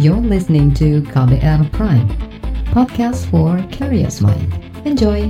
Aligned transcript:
You're 0.00 0.16
listening 0.16 0.72
to 0.80 1.04
KBR 1.12 1.76
Prime, 1.76 2.08
podcast 2.72 3.28
for 3.28 3.60
curious 3.68 4.24
mind. 4.24 4.48
Enjoy! 4.88 5.28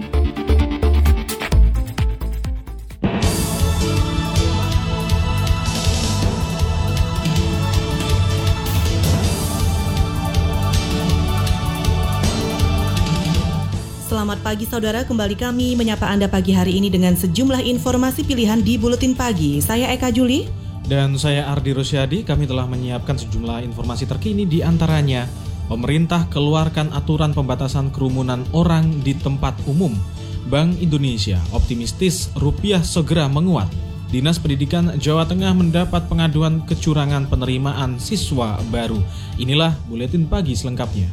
Selamat 14.07 14.39
pagi 14.47 14.71
saudara, 14.71 15.03
kembali 15.03 15.35
kami 15.35 15.75
menyapa 15.75 16.07
Anda 16.07 16.31
pagi 16.31 16.55
hari 16.55 16.79
ini 16.79 16.95
dengan 16.95 17.19
sejumlah 17.19 17.67
informasi 17.67 18.23
pilihan 18.23 18.63
di 18.63 18.79
Buletin 18.79 19.19
Pagi. 19.19 19.59
Saya 19.59 19.91
Eka 19.91 20.15
Juli. 20.15 20.60
Dan 20.91 21.15
saya 21.15 21.47
Ardi 21.47 21.71
Rosyadi, 21.71 22.27
kami 22.27 22.51
telah 22.51 22.67
menyiapkan 22.67 23.15
sejumlah 23.15 23.63
informasi 23.63 24.11
terkini 24.11 24.43
di 24.43 24.59
antaranya 24.59 25.31
Pemerintah 25.71 26.27
keluarkan 26.27 26.91
aturan 26.91 27.31
pembatasan 27.31 27.95
kerumunan 27.95 28.43
orang 28.51 29.07
di 29.07 29.15
tempat 29.15 29.55
umum. 29.71 29.95
Bank 30.51 30.83
Indonesia 30.83 31.39
optimistis 31.55 32.27
rupiah 32.35 32.83
segera 32.83 33.31
menguat. 33.31 33.71
Dinas 34.11 34.43
Pendidikan 34.43 34.99
Jawa 34.99 35.31
Tengah 35.31 35.55
mendapat 35.55 36.11
pengaduan 36.11 36.67
kecurangan 36.67 37.31
penerimaan 37.31 38.03
siswa 38.03 38.59
baru. 38.75 38.99
Inilah 39.39 39.79
buletin 39.87 40.27
pagi 40.27 40.59
selengkapnya. 40.59 41.07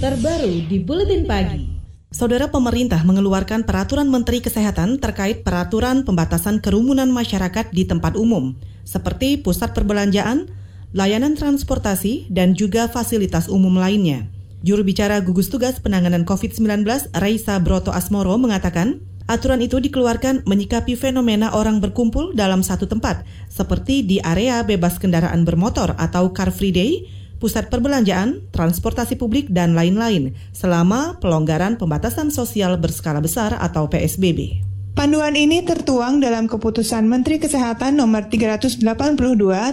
Terbaru 0.00 0.64
di 0.64 0.80
Buletin 0.80 1.28
Pagi. 1.28 1.79
Saudara 2.10 2.50
pemerintah 2.50 3.06
mengeluarkan 3.06 3.62
peraturan 3.62 4.10
Menteri 4.10 4.42
Kesehatan 4.42 4.98
terkait 4.98 5.46
peraturan 5.46 6.02
pembatasan 6.02 6.58
kerumunan 6.58 7.06
masyarakat 7.06 7.70
di 7.70 7.86
tempat 7.86 8.18
umum, 8.18 8.58
seperti 8.82 9.38
pusat 9.38 9.78
perbelanjaan, 9.78 10.50
layanan 10.90 11.38
transportasi, 11.38 12.26
dan 12.26 12.58
juga 12.58 12.90
fasilitas 12.90 13.46
umum 13.46 13.78
lainnya. 13.78 14.26
Juru 14.66 14.82
bicara 14.82 15.22
gugus 15.22 15.54
tugas 15.54 15.78
penanganan 15.78 16.26
COVID-19, 16.26 16.82
Raisa 17.14 17.62
Broto 17.62 17.94
Asmoro, 17.94 18.34
mengatakan, 18.42 19.06
aturan 19.30 19.62
itu 19.62 19.78
dikeluarkan 19.78 20.42
menyikapi 20.50 20.98
fenomena 20.98 21.54
orang 21.54 21.78
berkumpul 21.78 22.34
dalam 22.34 22.66
satu 22.66 22.90
tempat, 22.90 23.22
seperti 23.46 24.02
di 24.02 24.18
area 24.18 24.66
bebas 24.66 24.98
kendaraan 24.98 25.46
bermotor 25.46 25.94
atau 25.94 26.34
Car 26.34 26.50
Free 26.50 26.74
Day, 26.74 27.06
pusat 27.40 27.72
perbelanjaan, 27.72 28.44
transportasi 28.52 29.16
publik, 29.16 29.48
dan 29.48 29.72
lain-lain 29.72 30.36
selama 30.52 31.16
pelonggaran 31.18 31.80
pembatasan 31.80 32.28
sosial 32.28 32.76
berskala 32.76 33.18
besar 33.24 33.56
atau 33.56 33.88
PSBB. 33.88 34.70
Panduan 34.90 35.32
ini 35.38 35.62
tertuang 35.64 36.20
dalam 36.20 36.50
keputusan 36.50 37.06
Menteri 37.06 37.40
Kesehatan 37.40 37.96
nomor 37.96 38.26
382 38.28 38.84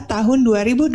tahun 0.07 0.39
2020 0.45 0.93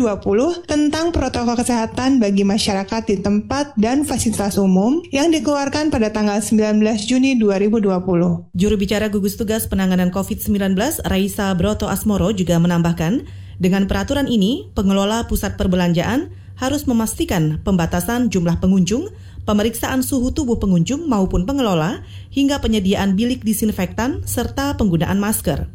tentang 0.65 1.11
protokol 1.11 1.59
kesehatan 1.59 2.23
bagi 2.23 2.47
masyarakat 2.47 3.03
di 3.03 3.21
tempat 3.21 3.75
dan 3.77 4.07
fasilitas 4.07 4.57
umum 4.57 5.03
yang 5.11 5.29
dikeluarkan 5.29 5.91
pada 5.91 6.09
tanggal 6.15 6.39
19 6.39 6.81
Juni 7.05 7.37
2020. 7.37 8.57
Juru 8.57 8.75
bicara 8.79 9.11
gugus 9.13 9.35
tugas 9.35 9.67
penanganan 9.67 10.09
COVID-19 10.15 10.79
Raisa 11.05 11.51
Broto 11.59 11.91
Asmoro 11.91 12.31
juga 12.33 12.57
menambahkan, 12.63 13.27
dengan 13.59 13.87
peraturan 13.91 14.27
ini, 14.27 14.71
pengelola 14.73 15.27
pusat 15.31 15.55
perbelanjaan 15.55 16.42
harus 16.57 16.89
memastikan 16.89 17.61
pembatasan 17.63 18.29
jumlah 18.33 18.59
pengunjung, 18.59 19.13
pemeriksaan 19.45 20.01
suhu 20.01 20.31
tubuh 20.31 20.57
pengunjung 20.57 21.07
maupun 21.07 21.45
pengelola, 21.45 22.03
hingga 22.33 22.61
penyediaan 22.63 23.15
bilik 23.19 23.43
disinfektan 23.43 24.25
serta 24.25 24.77
penggunaan 24.79 25.19
masker. 25.19 25.69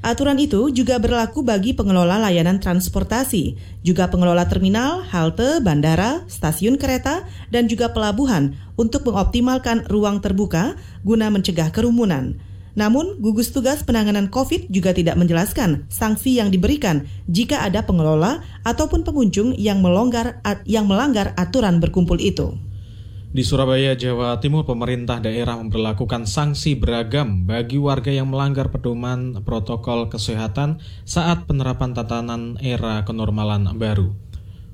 Aturan 0.00 0.40
itu 0.40 0.72
juga 0.72 0.96
berlaku 0.96 1.44
bagi 1.44 1.76
pengelola 1.76 2.16
layanan 2.16 2.56
transportasi, 2.56 3.60
juga 3.84 4.08
pengelola 4.08 4.48
terminal, 4.48 5.04
halte, 5.04 5.60
bandara, 5.60 6.24
stasiun 6.24 6.80
kereta, 6.80 7.28
dan 7.52 7.68
juga 7.68 7.92
pelabuhan 7.92 8.56
untuk 8.80 9.04
mengoptimalkan 9.04 9.84
ruang 9.92 10.24
terbuka 10.24 10.72
guna 11.04 11.28
mencegah 11.28 11.68
kerumunan. 11.68 12.40
Namun, 12.78 13.18
gugus 13.18 13.50
tugas 13.50 13.82
penanganan 13.82 14.30
COVID 14.30 14.70
juga 14.70 14.94
tidak 14.94 15.18
menjelaskan 15.18 15.90
sanksi 15.90 16.38
yang 16.38 16.54
diberikan 16.54 17.06
jika 17.26 17.66
ada 17.66 17.82
pengelola 17.82 18.42
ataupun 18.62 19.02
pengunjung 19.02 19.58
yang 19.58 19.82
melonggar 19.82 20.38
yang 20.66 20.86
melanggar 20.86 21.34
aturan 21.34 21.82
berkumpul 21.82 22.18
itu. 22.22 22.54
Di 23.30 23.46
Surabaya, 23.46 23.94
Jawa 23.94 24.42
Timur, 24.42 24.66
pemerintah 24.66 25.22
daerah 25.22 25.54
memperlakukan 25.54 26.26
sanksi 26.26 26.74
beragam 26.74 27.46
bagi 27.46 27.78
warga 27.78 28.10
yang 28.10 28.26
melanggar 28.26 28.74
pedoman 28.74 29.38
protokol 29.46 30.10
kesehatan 30.10 30.82
saat 31.06 31.46
penerapan 31.46 31.94
tatanan 31.94 32.58
era 32.58 33.06
kenormalan 33.06 33.70
baru. 33.78 34.29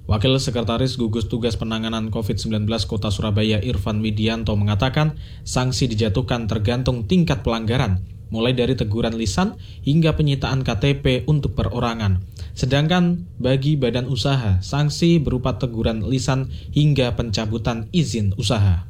Wakil 0.06 0.38
Sekretaris 0.38 0.94
Gugus 0.94 1.26
Tugas 1.26 1.58
Penanganan 1.58 2.14
COVID-19 2.14 2.70
Kota 2.86 3.10
Surabaya 3.10 3.58
Irfan 3.58 3.98
Widianto 3.98 4.54
mengatakan 4.54 5.18
sanksi 5.42 5.90
dijatuhkan 5.90 6.46
tergantung 6.46 7.10
tingkat 7.10 7.42
pelanggaran, 7.42 8.06
mulai 8.30 8.54
dari 8.54 8.78
teguran 8.78 9.18
lisan 9.18 9.58
hingga 9.82 10.14
penyitaan 10.14 10.62
KTP 10.62 11.26
untuk 11.26 11.58
perorangan. 11.58 12.22
Sedangkan 12.54 13.26
bagi 13.42 13.74
badan 13.74 14.06
usaha, 14.06 14.62
sanksi 14.62 15.18
berupa 15.18 15.58
teguran 15.58 16.06
lisan 16.06 16.54
hingga 16.70 17.18
pencabutan 17.18 17.90
izin 17.90 18.30
usaha 18.38 18.86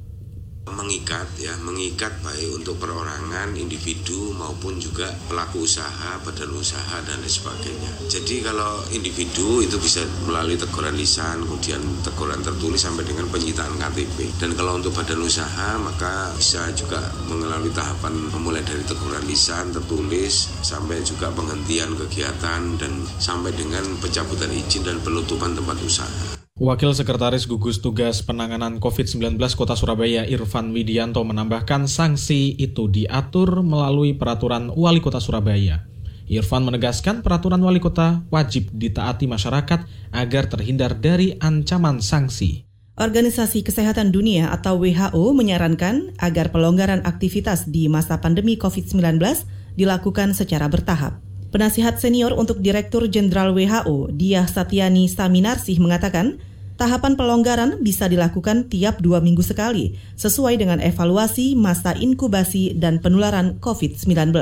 mengikat 0.86 1.26
ya 1.38 1.54
mengikat 1.62 2.14
baik 2.22 2.62
untuk 2.62 2.78
perorangan 2.82 3.54
individu 3.54 4.30
maupun 4.34 4.78
juga 4.78 5.10
pelaku 5.26 5.66
usaha 5.66 6.18
badan 6.22 6.54
usaha 6.54 7.02
dan 7.02 7.18
lain 7.22 7.30
sebagainya. 7.30 7.90
Jadi 8.06 8.42
kalau 8.42 8.82
individu 8.94 9.62
itu 9.62 9.78
bisa 9.82 10.02
melalui 10.26 10.54
teguran 10.54 10.94
lisan 10.94 11.42
kemudian 11.42 11.82
teguran 12.06 12.38
tertulis 12.42 12.82
sampai 12.82 13.02
dengan 13.02 13.26
penyitaan 13.30 13.74
KTP 13.78 14.38
dan 14.38 14.54
kalau 14.54 14.78
untuk 14.78 14.94
badan 14.94 15.22
usaha 15.26 15.74
maka 15.78 16.30
bisa 16.38 16.70
juga 16.74 17.02
mengalami 17.26 17.72
tahapan 17.74 18.14
memulai 18.30 18.62
dari 18.62 18.86
teguran 18.86 19.26
lisan 19.26 19.74
tertulis 19.74 20.50
sampai 20.62 21.02
juga 21.02 21.34
penghentian 21.34 21.98
kegiatan 21.98 22.62
dan 22.78 22.92
sampai 23.18 23.50
dengan 23.54 23.82
pencabutan 23.98 24.54
izin 24.54 24.86
dan 24.86 25.02
penutupan 25.02 25.56
tempat 25.56 25.78
usaha 25.82 26.35
Wakil 26.56 26.96
Sekretaris 26.96 27.44
Gugus 27.44 27.84
Tugas 27.84 28.24
Penanganan 28.24 28.80
COVID-19 28.80 29.36
Kota 29.60 29.76
Surabaya 29.76 30.24
Irfan 30.24 30.72
Widianto 30.72 31.20
menambahkan 31.20 31.84
sanksi 31.84 32.56
itu 32.56 32.88
diatur 32.88 33.60
melalui 33.60 34.16
peraturan 34.16 34.72
Wali 34.72 35.04
Kota 35.04 35.20
Surabaya. 35.20 35.84
Irfan 36.24 36.64
menegaskan 36.64 37.20
peraturan 37.20 37.60
Wali 37.60 37.76
Kota 37.76 38.24
wajib 38.32 38.72
ditaati 38.72 39.28
masyarakat 39.28 39.84
agar 40.16 40.48
terhindar 40.48 40.96
dari 40.96 41.36
ancaman 41.44 42.00
sanksi. 42.00 42.64
Organisasi 42.96 43.60
Kesehatan 43.60 44.08
Dunia 44.08 44.48
atau 44.48 44.80
WHO 44.80 45.36
menyarankan 45.36 46.16
agar 46.16 46.56
pelonggaran 46.56 47.04
aktivitas 47.04 47.68
di 47.68 47.92
masa 47.92 48.24
pandemi 48.24 48.56
COVID-19 48.56 49.20
dilakukan 49.76 50.32
secara 50.32 50.72
bertahap. 50.72 51.25
Penasihat 51.56 51.96
senior 51.96 52.36
untuk 52.36 52.60
Direktur 52.60 53.08
Jenderal 53.08 53.56
WHO, 53.56 54.12
Diah 54.12 54.44
Satyani 54.44 55.08
Saminarsih 55.08 55.80
mengatakan, 55.80 56.36
tahapan 56.76 57.16
pelonggaran 57.16 57.80
bisa 57.80 58.12
dilakukan 58.12 58.68
tiap 58.68 59.00
dua 59.00 59.24
minggu 59.24 59.40
sekali, 59.40 59.96
sesuai 60.20 60.60
dengan 60.60 60.84
evaluasi 60.84 61.56
masa 61.56 61.96
inkubasi 61.96 62.76
dan 62.76 63.00
penularan 63.00 63.56
COVID-19. 63.64 64.36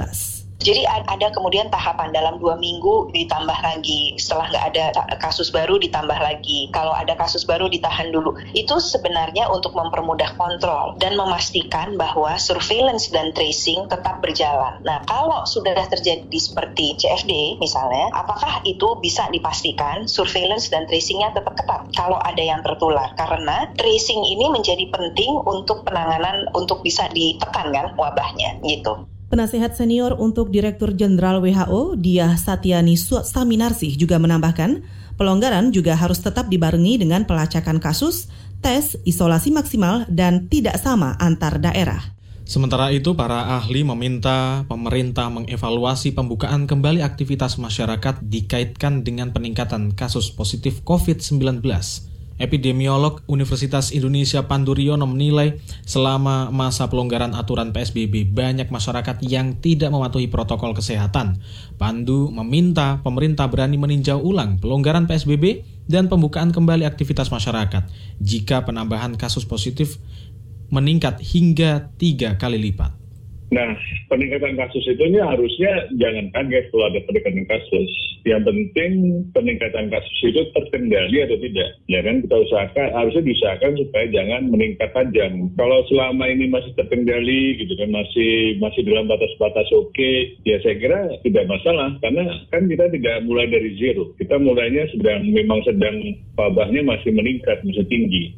Jadi 0.62 0.87
ada 0.88 1.28
kemudian 1.28 1.69
tahapan 1.69 2.15
dalam 2.15 2.41
dua 2.41 2.56
minggu 2.56 3.12
ditambah 3.12 3.59
lagi. 3.60 4.16
Setelah 4.16 4.48
nggak 4.48 4.65
ada 4.72 4.84
kasus 5.20 5.53
baru 5.53 5.76
ditambah 5.76 6.16
lagi. 6.16 6.72
Kalau 6.72 6.97
ada 6.97 7.12
kasus 7.19 7.44
baru 7.44 7.69
ditahan 7.69 8.09
dulu. 8.15 8.32
Itu 8.56 8.81
sebenarnya 8.81 9.53
untuk 9.53 9.76
mempermudah 9.76 10.38
kontrol 10.41 10.97
dan 10.97 11.20
memastikan 11.20 12.00
bahwa 12.00 12.41
surveillance 12.41 13.12
dan 13.12 13.37
tracing 13.37 13.92
tetap 13.92 14.25
berjalan. 14.25 14.81
Nah 14.87 15.04
kalau 15.04 15.44
sudah 15.44 15.76
terjadi 15.84 16.38
seperti 16.41 16.97
CFD 16.97 17.60
misalnya, 17.60 18.09
apakah 18.16 18.65
itu 18.65 18.97
bisa 19.04 19.28
dipastikan 19.28 20.09
surveillance 20.09 20.72
dan 20.72 20.88
tracingnya 20.88 21.36
tetap 21.36 21.60
ketat 21.60 21.92
kalau 21.92 22.16
ada 22.16 22.41
yang 22.41 22.65
tertular? 22.65 23.12
Karena 23.18 23.68
tracing 23.77 24.22
ini 24.24 24.48
menjadi 24.48 24.89
penting 24.89 25.45
untuk 25.45 25.84
penanganan 25.84 26.48
untuk 26.56 26.80
bisa 26.80 27.04
ditekan 27.12 27.68
kan 27.68 27.92
wabahnya 28.01 28.65
gitu. 28.65 29.14
Penasehat 29.34 29.75
senior 29.75 30.15
untuk 30.15 30.54
Direktur 30.54 30.95
Jenderal 30.95 31.42
WHO, 31.42 31.98
Diah 31.98 32.39
Satyani 32.39 32.95
Saminarsih 32.95 33.98
juga 33.98 34.15
menambahkan, 34.22 34.86
pelonggaran 35.19 35.75
juga 35.75 35.98
harus 35.98 36.22
tetap 36.22 36.47
dibarengi 36.47 37.03
dengan 37.03 37.27
pelacakan 37.27 37.83
kasus, 37.83 38.31
tes, 38.63 38.95
isolasi 39.03 39.51
maksimal, 39.51 40.07
dan 40.07 40.47
tidak 40.47 40.78
sama 40.78 41.19
antar 41.19 41.59
daerah. 41.59 42.15
Sementara 42.47 42.95
itu, 42.95 43.19
para 43.19 43.59
ahli 43.59 43.83
meminta 43.83 44.63
pemerintah 44.71 45.27
mengevaluasi 45.34 46.15
pembukaan 46.15 46.71
kembali 46.71 47.03
aktivitas 47.03 47.59
masyarakat 47.59 48.22
dikaitkan 48.22 49.03
dengan 49.03 49.34
peningkatan 49.34 49.98
kasus 49.98 50.30
positif 50.30 50.87
COVID-19. 50.87 52.14
Epidemiolog 52.34 53.22
Universitas 53.31 53.95
Indonesia 53.95 54.51
Panduriono 54.51 55.07
menilai 55.07 55.63
selama 55.86 56.51
masa 56.51 56.91
pelonggaran 56.91 57.31
aturan 57.31 57.71
PSBB 57.71 58.27
banyak 58.27 58.75
masyarakat 58.75 59.22
yang 59.22 59.54
tidak 59.63 59.95
mematuhi 59.95 60.27
protokol 60.27 60.75
kesehatan. 60.75 61.39
Pandu 61.78 62.34
meminta 62.34 62.98
pemerintah 63.07 63.47
berani 63.47 63.78
meninjau 63.78 64.19
ulang 64.19 64.59
pelonggaran 64.59 65.07
PSBB 65.07 65.63
dan 65.86 66.10
pembukaan 66.10 66.51
kembali 66.51 66.83
aktivitas 66.83 67.31
masyarakat 67.31 67.86
jika 68.19 68.66
penambahan 68.66 69.15
kasus 69.15 69.47
positif 69.47 70.03
meningkat 70.75 71.22
hingga 71.22 71.95
tiga 72.01 72.34
kali 72.34 72.59
lipat. 72.59 73.03
Nah, 73.54 73.71
peningkatan 74.10 74.59
kasus 74.59 74.83
itu 74.83 75.04
harusnya 75.22 75.86
jangan 75.95 76.27
kaget 76.34 76.74
kalau 76.74 76.91
ada 76.91 77.01
peningkatan 77.06 77.47
kasus. 77.47 77.91
Yang 78.27 78.42
penting 78.51 78.92
peningkatan 79.30 79.95
kasus 79.95 80.18
itu 80.27 80.42
terkendali 80.51 81.22
atau 81.22 81.39
tidak. 81.39 81.68
Ya 81.86 82.03
kan 82.03 82.18
kita 82.24 82.34
usahakan, 82.34 82.89
harusnya 82.98 83.22
diusahakan 83.22 83.72
supaya 83.78 84.06
jangan 84.10 84.42
meningkat 84.51 84.91
tajam. 84.91 85.54
Kalau 85.54 85.86
selama 85.86 86.24
ini 86.27 86.51
masih 86.51 86.74
terkendali 86.74 87.62
gitu 87.62 87.78
kan, 87.78 87.95
masih 87.95 88.59
masih 88.59 88.83
dalam 88.91 89.06
batas-batas 89.06 89.71
oke, 89.71 89.95
okay, 89.95 90.34
ya 90.42 90.59
saya 90.66 90.74
kira 90.74 91.01
tidak 91.22 91.47
masalah. 91.47 91.95
Karena 92.03 92.27
kan 92.51 92.66
kita 92.66 92.91
tidak 92.91 93.22
mulai 93.22 93.47
dari 93.47 93.78
zero. 93.78 94.10
Kita 94.18 94.34
mulainya 94.42 94.91
sedang, 94.91 95.30
memang 95.30 95.62
sedang 95.62 95.97
wabahnya 96.34 96.83
masih 96.83 97.15
meningkat, 97.15 97.62
masih 97.62 97.86
tinggi. 97.86 98.34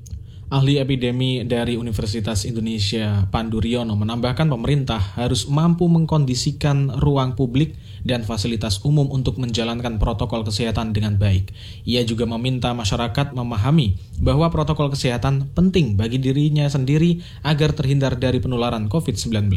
Ahli 0.46 0.78
epidemi 0.78 1.43
dari 1.43 1.75
Universitas 1.75 2.46
Indonesia 2.46 3.26
Panduriono 3.34 3.98
menambahkan 3.98 4.46
pemerintah 4.46 5.19
harus 5.19 5.50
mampu 5.50 5.90
mengkondisikan 5.90 7.02
ruang 7.02 7.34
publik 7.34 7.75
dan 8.06 8.22
fasilitas 8.22 8.78
umum 8.87 9.10
untuk 9.10 9.43
menjalankan 9.43 9.98
protokol 9.98 10.46
kesehatan 10.46 10.94
dengan 10.94 11.19
baik. 11.19 11.50
Ia 11.82 12.06
juga 12.06 12.31
meminta 12.31 12.70
masyarakat 12.78 13.34
memahami 13.34 13.98
bahwa 14.22 14.46
protokol 14.54 14.94
kesehatan 14.94 15.50
penting 15.50 15.98
bagi 15.98 16.22
dirinya 16.22 16.70
sendiri 16.70 17.26
agar 17.42 17.75
terhindar 17.75 18.14
dari 18.14 18.38
penularan 18.38 18.87
COVID-19. 18.87 19.50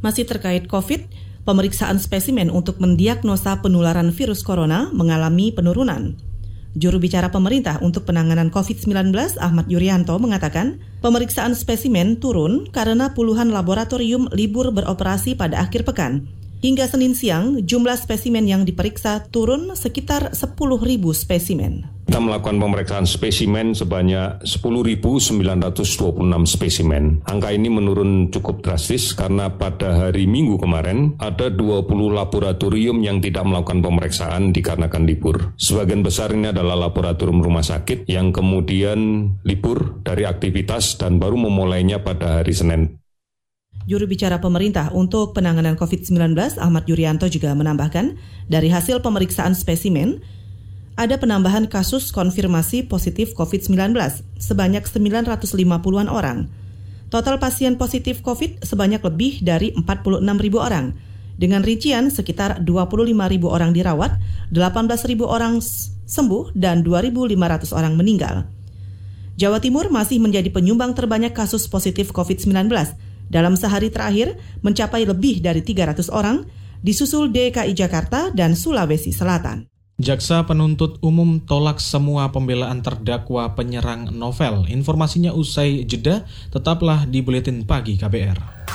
Masih 0.00 0.24
terkait 0.24 0.64
COVID, 0.72 1.04
pemeriksaan 1.44 2.00
spesimen 2.00 2.48
untuk 2.48 2.80
mendiagnosa 2.80 3.60
penularan 3.60 4.08
virus 4.08 4.40
corona 4.40 4.88
mengalami 4.88 5.52
penurunan. 5.52 6.16
Juru 6.74 6.98
bicara 6.98 7.30
pemerintah 7.30 7.78
untuk 7.86 8.02
penanganan 8.02 8.50
COVID-19 8.50 9.14
Ahmad 9.38 9.70
Yuryanto 9.70 10.18
mengatakan, 10.18 10.82
pemeriksaan 11.06 11.54
spesimen 11.54 12.18
turun 12.18 12.66
karena 12.74 13.14
puluhan 13.14 13.54
laboratorium 13.54 14.26
libur 14.34 14.74
beroperasi 14.74 15.38
pada 15.38 15.62
akhir 15.62 15.86
pekan. 15.86 16.26
Hingga 16.66 16.90
Senin 16.90 17.14
siang, 17.14 17.62
jumlah 17.62 17.94
spesimen 17.94 18.50
yang 18.50 18.66
diperiksa 18.66 19.30
turun 19.30 19.78
sekitar 19.78 20.34
10.000 20.34 20.58
spesimen. 21.14 21.93
Kita 22.04 22.20
melakukan 22.20 22.60
pemeriksaan 22.60 23.08
spesimen 23.08 23.72
sebanyak 23.72 24.44
10.926 24.44 25.40
spesimen. 26.44 27.24
Angka 27.24 27.48
ini 27.48 27.72
menurun 27.72 28.28
cukup 28.28 28.60
drastis 28.60 29.16
karena 29.16 29.48
pada 29.48 29.96
hari 29.96 30.28
Minggu 30.28 30.60
kemarin 30.60 31.16
ada 31.16 31.48
20 31.48 31.88
laboratorium 32.12 33.00
yang 33.00 33.24
tidak 33.24 33.48
melakukan 33.48 33.80
pemeriksaan 33.80 34.52
dikarenakan 34.52 35.08
libur. 35.08 35.56
Sebagian 35.56 36.04
besar 36.04 36.36
ini 36.36 36.52
adalah 36.52 36.76
laboratorium 36.76 37.40
rumah 37.40 37.64
sakit 37.64 38.04
yang 38.04 38.36
kemudian 38.36 39.32
libur 39.42 40.04
dari 40.04 40.28
aktivitas 40.28 41.00
dan 41.00 41.16
baru 41.16 41.40
memulainya 41.40 42.04
pada 42.04 42.44
hari 42.44 42.52
Senin. 42.52 43.00
Juru 43.88 44.04
bicara 44.04 44.44
pemerintah 44.44 44.92
untuk 44.92 45.32
penanganan 45.32 45.76
COVID-19 45.76 46.36
Ahmad 46.60 46.84
Yuryanto 46.88 47.28
juga 47.32 47.52
menambahkan, 47.52 48.16
dari 48.48 48.72
hasil 48.72 49.04
pemeriksaan 49.04 49.52
spesimen, 49.52 50.24
ada 50.94 51.18
penambahan 51.18 51.66
kasus 51.66 52.14
konfirmasi 52.14 52.86
positif 52.86 53.34
COVID-19 53.34 53.98
sebanyak 54.38 54.86
950-an 54.86 56.06
orang. 56.06 56.46
Total 57.10 57.38
pasien 57.38 57.74
positif 57.78 58.22
COVID 58.22 58.62
sebanyak 58.62 59.02
lebih 59.02 59.42
dari 59.42 59.74
46 59.74 60.22
ribu 60.38 60.58
orang. 60.62 60.94
Dengan 61.34 61.66
rincian 61.66 62.14
sekitar 62.14 62.62
25 62.62 63.10
ribu 63.10 63.50
orang 63.50 63.74
dirawat, 63.74 64.22
18 64.54 65.10
ribu 65.10 65.26
orang 65.26 65.58
sembuh, 66.06 66.54
dan 66.54 66.86
2.500 66.86 67.74
orang 67.74 67.98
meninggal. 67.98 68.46
Jawa 69.34 69.58
Timur 69.58 69.90
masih 69.90 70.22
menjadi 70.22 70.46
penyumbang 70.54 70.94
terbanyak 70.94 71.34
kasus 71.34 71.66
positif 71.66 72.14
COVID-19 72.14 72.70
dalam 73.26 73.58
sehari 73.58 73.90
terakhir 73.90 74.38
mencapai 74.62 75.02
lebih 75.02 75.42
dari 75.42 75.58
300 75.58 76.06
orang, 76.14 76.46
disusul 76.86 77.34
DKI 77.34 77.74
Jakarta 77.74 78.30
dan 78.30 78.54
Sulawesi 78.54 79.10
Selatan. 79.10 79.73
Jaksa 79.94 80.42
penuntut 80.42 80.98
umum 81.06 81.38
tolak 81.38 81.78
semua 81.78 82.26
pembelaan 82.34 82.82
terdakwa 82.82 83.54
penyerang 83.54 84.10
novel. 84.10 84.66
Informasinya 84.66 85.30
usai 85.30 85.86
jeda, 85.86 86.26
tetaplah 86.50 87.06
di 87.06 87.22
Buletin 87.22 87.62
Pagi 87.62 87.94
KBR. 87.94 88.66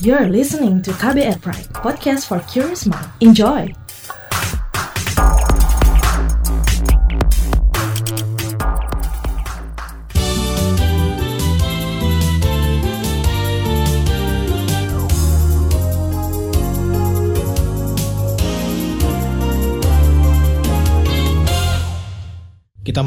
You're 0.00 0.32
listening 0.32 0.80
to 0.88 0.90
KBR 0.96 1.44
Pride, 1.44 1.68
podcast 1.84 2.24
for 2.24 2.40
curious 2.48 2.88
mind. 2.88 3.12
Enjoy! 3.20 3.81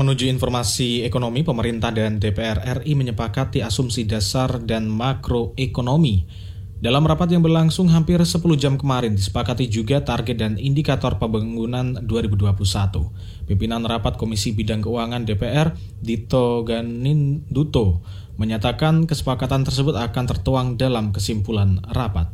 Menuju 0.05 0.29
informasi 0.29 1.01
ekonomi, 1.01 1.41
pemerintah 1.41 1.89
dan 1.89 2.21
DPR 2.21 2.85
RI 2.85 2.93
menyepakati 2.93 3.65
asumsi 3.65 4.05
dasar 4.05 4.61
dan 4.61 4.85
makroekonomi. 4.85 6.45
Dalam 6.77 7.01
rapat 7.09 7.33
yang 7.33 7.41
berlangsung 7.41 7.89
hampir 7.89 8.21
10 8.21 8.37
jam 8.61 8.77
kemarin, 8.77 9.17
disepakati 9.17 9.65
juga 9.65 10.05
target 10.05 10.37
dan 10.37 10.53
indikator 10.61 11.17
pembangunan 11.17 11.97
2021. 12.05 13.49
Pimpinan 13.49 13.81
rapat 13.81 14.21
Komisi 14.21 14.53
Bidang 14.53 14.85
Keuangan 14.85 15.25
DPR, 15.25 15.73
Dito 15.97 16.61
Ganin 16.61 17.41
Duto, 17.49 18.05
menyatakan 18.37 19.09
kesepakatan 19.09 19.65
tersebut 19.65 19.97
akan 19.97 20.25
tertuang 20.29 20.67
dalam 20.77 21.09
kesimpulan 21.09 21.81
rapat. 21.89 22.29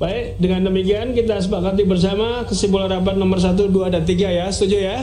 Baik, 0.00 0.40
dengan 0.40 0.72
demikian 0.72 1.12
kita 1.12 1.36
sepakati 1.38 1.84
bersama 1.84 2.48
kesimpulan 2.48 2.88
rapat 2.88 3.20
nomor 3.20 3.36
1, 3.36 3.54
2, 3.54 3.92
dan 3.92 4.02
3 4.02 4.32
ya. 4.32 4.46
Setuju 4.48 4.78
ya? 4.80 4.98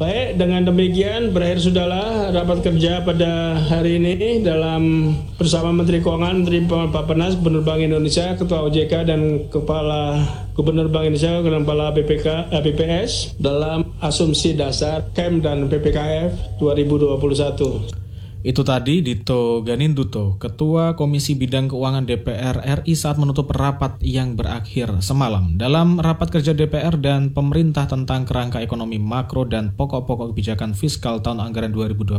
Baik, 0.00 0.40
dengan 0.40 0.64
demikian 0.64 1.28
berakhir 1.28 1.60
sudahlah 1.60 2.32
rapat 2.32 2.64
kerja 2.64 3.04
pada 3.04 3.60
hari 3.68 4.00
ini 4.00 4.40
dalam 4.40 5.12
bersama 5.36 5.76
Menteri 5.76 6.00
Keuangan, 6.00 6.40
Menteri 6.40 6.64
Bapenas, 6.64 7.36
Gubernur 7.36 7.60
Bank 7.68 7.84
Indonesia, 7.84 8.32
Ketua 8.32 8.64
OJK 8.64 9.04
dan 9.04 9.52
Kepala 9.52 10.24
Gubernur 10.56 10.88
Bank 10.88 11.12
Indonesia, 11.12 11.44
Kepala 11.44 11.92
BPK, 11.92 12.48
eh, 12.48 12.62
BPS 12.64 13.36
dalam 13.36 13.92
asumsi 14.00 14.56
dasar 14.56 15.04
KEM 15.12 15.44
dan 15.44 15.68
PPKF 15.68 16.56
2021. 16.56 18.09
Itu 18.40 18.64
tadi 18.64 19.04
Dito 19.04 19.60
Ganinduto, 19.60 20.40
Ketua 20.40 20.96
Komisi 20.96 21.36
Bidang 21.36 21.68
Keuangan 21.68 22.08
DPR 22.08 22.80
RI 22.80 22.96
saat 22.96 23.20
menutup 23.20 23.52
rapat 23.52 24.00
yang 24.00 24.32
berakhir 24.32 25.04
semalam. 25.04 25.60
Dalam 25.60 26.00
rapat 26.00 26.32
kerja 26.32 26.56
DPR 26.56 26.96
dan 26.96 27.36
pemerintah 27.36 27.84
tentang 27.84 28.24
kerangka 28.24 28.64
ekonomi 28.64 28.96
makro 28.96 29.44
dan 29.44 29.76
pokok-pokok 29.76 30.32
kebijakan 30.32 30.72
fiskal 30.72 31.20
tahun 31.20 31.44
anggaran 31.44 31.76
2021 31.76 32.16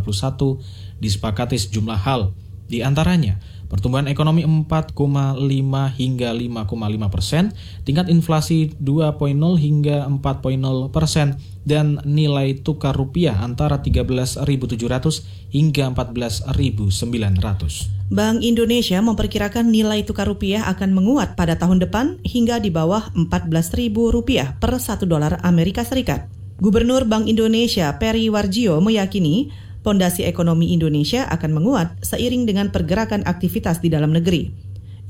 disepakati 1.02 1.58
sejumlah 1.58 2.06
hal. 2.06 2.38
Di 2.70 2.86
antaranya, 2.86 3.42
Pertumbuhan 3.72 4.12
ekonomi 4.12 4.44
4,5 4.44 4.92
hingga 5.96 6.36
5,5 6.36 6.76
persen, 7.08 7.56
tingkat 7.88 8.12
inflasi 8.12 8.76
2,0 8.76 9.16
hingga 9.56 10.12
4,0 10.12 10.92
persen, 10.92 11.40
dan 11.64 12.04
nilai 12.04 12.60
tukar 12.60 12.92
rupiah 12.92 13.40
antara 13.40 13.80
13.700 13.80 14.44
hingga 15.56 15.88
14.900. 15.88 18.12
Bank 18.12 18.44
Indonesia 18.44 19.00
memperkirakan 19.00 19.72
nilai 19.72 20.04
tukar 20.04 20.28
rupiah 20.28 20.68
akan 20.68 20.92
menguat 20.92 21.40
pada 21.40 21.56
tahun 21.56 21.80
depan 21.80 22.20
hingga 22.28 22.60
di 22.60 22.76
bawah 22.76 23.08
14.000 23.16 23.88
rupiah 23.96 24.60
per 24.60 24.76
1 24.76 25.00
dolar 25.08 25.40
Amerika 25.48 25.88
Serikat. 25.88 26.28
Gubernur 26.60 27.08
Bank 27.08 27.32
Indonesia 27.32 27.88
Peri 27.98 28.28
Warjio 28.28 28.84
meyakini 28.84 29.71
pondasi 29.82 30.26
ekonomi 30.26 30.74
Indonesia 30.74 31.26
akan 31.30 31.52
menguat 31.58 32.02
seiring 32.02 32.46
dengan 32.50 32.70
pergerakan 32.70 33.26
aktivitas 33.26 33.82
di 33.82 33.90
dalam 33.90 34.14
negeri. 34.14 34.50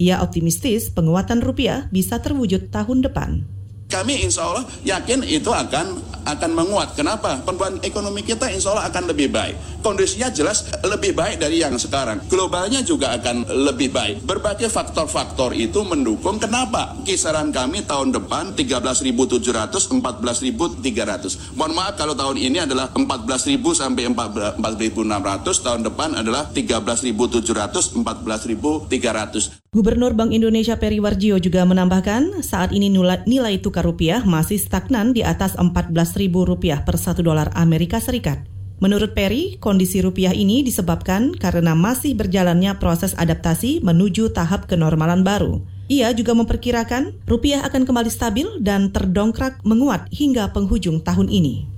Ia 0.01 0.25
optimistis 0.25 0.89
penguatan 0.89 1.45
rupiah 1.45 1.85
bisa 1.93 2.17
terwujud 2.17 2.73
tahun 2.73 3.05
depan. 3.05 3.60
Kami 3.91 4.23
insya 4.23 4.47
Allah 4.47 4.63
yakin 4.87 5.27
itu 5.27 5.51
akan 5.51 6.11
akan 6.25 6.53
menguat. 6.53 6.93
Kenapa? 6.93 7.41
Pertumbuhan 7.41 7.81
ekonomi 7.81 8.21
kita 8.21 8.49
insya 8.53 8.73
Allah 8.73 8.89
akan 8.89 9.09
lebih 9.09 9.33
baik. 9.33 9.81
Kondisinya 9.81 10.29
jelas 10.29 10.69
lebih 10.85 11.17
baik 11.17 11.41
dari 11.41 11.65
yang 11.65 11.73
sekarang. 11.73 12.21
Globalnya 12.29 12.85
juga 12.85 13.17
akan 13.17 13.49
lebih 13.65 13.89
baik. 13.89 14.21
Berbagai 14.21 14.69
faktor-faktor 14.69 15.57
itu 15.57 15.81
mendukung 15.81 16.37
kenapa 16.37 16.93
kisaran 17.01 17.49
kami 17.49 17.81
tahun 17.89 18.13
depan 18.13 18.53
13.700 18.53 19.41
14.300. 19.41 21.57
Mohon 21.57 21.73
maaf 21.73 21.97
kalau 21.97 22.13
tahun 22.13 22.37
ini 22.37 22.69
adalah 22.69 22.93
14.000 22.93 23.57
sampai 23.73 24.05
4.600, 24.13 25.65
tahun 25.65 25.81
depan 25.89 26.13
adalah 26.13 26.53
13.700 26.53 27.97
14.300. 27.97 29.60
Gubernur 29.71 30.11
Bank 30.11 30.35
Indonesia 30.35 30.75
Peri 30.75 30.99
Warjio 30.99 31.39
juga 31.39 31.63
menambahkan 31.63 32.43
saat 32.43 32.75
ini 32.75 32.91
nilai 32.91 33.55
tukar 33.63 33.87
rupiah 33.87 34.19
masih 34.19 34.59
stagnan 34.59 35.15
di 35.15 35.23
atas 35.23 35.55
Rp14.000 35.55 36.83
per 36.83 36.99
1 36.99 37.23
dolar 37.23 37.47
Amerika 37.55 38.03
Serikat. 38.03 38.43
Menurut 38.83 39.15
Peri, 39.15 39.55
kondisi 39.63 40.03
rupiah 40.03 40.35
ini 40.35 40.59
disebabkan 40.59 41.31
karena 41.39 41.71
masih 41.71 42.19
berjalannya 42.19 42.75
proses 42.83 43.15
adaptasi 43.15 43.79
menuju 43.79 44.35
tahap 44.35 44.67
kenormalan 44.67 45.23
baru. 45.23 45.63
Ia 45.87 46.11
juga 46.11 46.35
memperkirakan 46.35 47.23
rupiah 47.23 47.63
akan 47.63 47.87
kembali 47.87 48.11
stabil 48.11 48.51
dan 48.59 48.91
terdongkrak 48.91 49.63
menguat 49.63 50.11
hingga 50.11 50.51
penghujung 50.51 50.99
tahun 50.99 51.31
ini. 51.31 51.70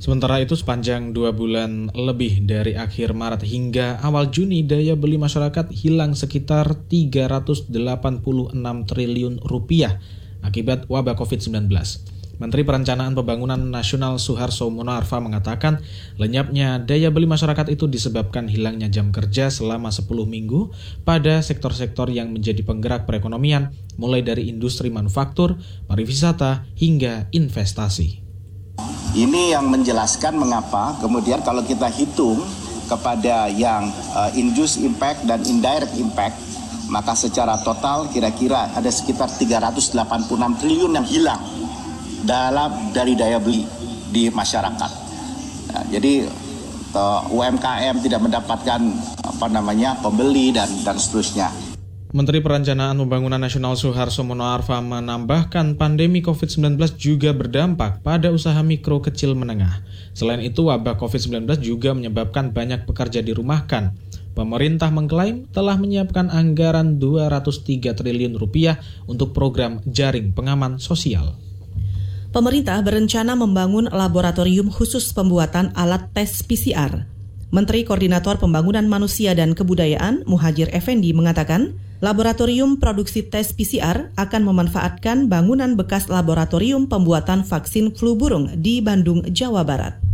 Sementara 0.00 0.40
itu 0.40 0.56
sepanjang 0.56 1.12
dua 1.12 1.36
bulan 1.36 1.92
lebih 1.92 2.48
dari 2.48 2.72
akhir 2.72 3.12
Maret 3.12 3.44
hingga 3.44 4.00
awal 4.00 4.32
Juni 4.32 4.64
daya 4.64 4.96
beli 4.96 5.20
masyarakat 5.20 5.68
hilang 5.76 6.16
sekitar 6.16 6.88
386 6.88 7.68
triliun 8.88 9.44
rupiah 9.44 10.00
akibat 10.40 10.88
wabah 10.88 11.12
COVID-19. 11.20 11.68
Menteri 12.40 12.64
Perencanaan 12.64 13.12
Pembangunan 13.12 13.60
Nasional 13.60 14.16
Suharso 14.16 14.72
Monarfa 14.72 15.20
mengatakan 15.20 15.84
lenyapnya 16.16 16.80
daya 16.80 17.12
beli 17.12 17.28
masyarakat 17.28 17.68
itu 17.68 17.84
disebabkan 17.84 18.48
hilangnya 18.48 18.88
jam 18.88 19.12
kerja 19.12 19.52
selama 19.52 19.92
10 19.92 20.08
minggu 20.24 20.72
pada 21.04 21.44
sektor-sektor 21.44 22.08
yang 22.08 22.32
menjadi 22.32 22.64
penggerak 22.64 23.04
perekonomian 23.04 23.76
mulai 24.00 24.24
dari 24.24 24.48
industri 24.48 24.88
manufaktur, 24.88 25.60
pariwisata, 25.84 26.64
hingga 26.80 27.28
investasi. 27.36 28.29
Ini 29.10 29.58
yang 29.58 29.66
menjelaskan 29.66 30.38
mengapa 30.38 30.94
kemudian 31.02 31.42
kalau 31.42 31.66
kita 31.66 31.90
hitung 31.90 32.46
kepada 32.86 33.50
yang 33.50 33.90
uh, 34.14 34.30
induced 34.38 34.82
impact 34.82 35.26
dan 35.26 35.42
indirect 35.46 35.94
impact 35.98 36.38
maka 36.90 37.14
secara 37.14 37.54
total 37.62 38.10
kira-kira 38.10 38.70
ada 38.74 38.90
sekitar 38.90 39.30
386 39.30 39.94
triliun 40.58 40.92
yang 40.98 41.06
hilang 41.06 41.42
dalam 42.26 42.90
dari 42.90 43.14
daya 43.14 43.38
beli 43.38 43.64
di 44.10 44.26
masyarakat. 44.28 44.90
Nah, 45.70 45.84
jadi 45.86 46.26
uh, 46.92 47.30
UMKM 47.30 48.02
tidak 48.02 48.20
mendapatkan 48.26 48.80
apa 49.22 49.46
namanya 49.46 49.94
pembeli 50.02 50.50
dan 50.50 50.68
dan 50.82 50.98
seterusnya. 50.98 51.69
Menteri 52.10 52.42
Perencanaan 52.42 52.98
Pembangunan 52.98 53.38
Nasional 53.38 53.78
Suharso 53.78 54.26
Monoarfa 54.26 54.82
menambahkan 54.82 55.78
pandemi 55.78 56.18
COVID-19 56.18 56.74
juga 56.98 57.30
berdampak 57.30 58.02
pada 58.02 58.34
usaha 58.34 58.58
mikro 58.66 58.98
kecil 58.98 59.38
menengah. 59.38 59.86
Selain 60.10 60.42
itu, 60.42 60.66
wabah 60.66 60.98
COVID-19 60.98 61.46
juga 61.62 61.94
menyebabkan 61.94 62.50
banyak 62.50 62.82
pekerja 62.82 63.22
dirumahkan. 63.22 63.94
Pemerintah 64.34 64.90
mengklaim 64.90 65.46
telah 65.54 65.78
menyiapkan 65.78 66.34
anggaran 66.34 66.98
203 66.98 67.94
triliun 67.94 68.34
rupiah 68.34 68.82
untuk 69.06 69.30
program 69.30 69.78
jaring 69.86 70.34
pengaman 70.34 70.82
sosial. 70.82 71.38
Pemerintah 72.34 72.82
berencana 72.82 73.38
membangun 73.38 73.86
laboratorium 73.86 74.66
khusus 74.66 75.14
pembuatan 75.14 75.70
alat 75.78 76.10
tes 76.10 76.42
PCR. 76.42 77.06
Menteri 77.50 77.82
Koordinator 77.82 78.38
Pembangunan 78.38 78.86
Manusia 78.86 79.34
dan 79.34 79.58
Kebudayaan 79.58 80.22
Muhajir 80.22 80.70
Effendi 80.70 81.10
mengatakan, 81.10 81.74
Laboratorium 82.00 82.80
produksi 82.80 83.26
tes 83.26 83.52
PCR 83.52 84.08
akan 84.16 84.42
memanfaatkan 84.46 85.28
bangunan 85.28 85.76
bekas 85.76 86.08
laboratorium 86.08 86.88
pembuatan 86.88 87.44
vaksin 87.44 87.92
flu 87.92 88.16
burung 88.16 88.48
di 88.56 88.80
Bandung, 88.80 89.20
Jawa 89.28 89.66
Barat. 89.66 90.09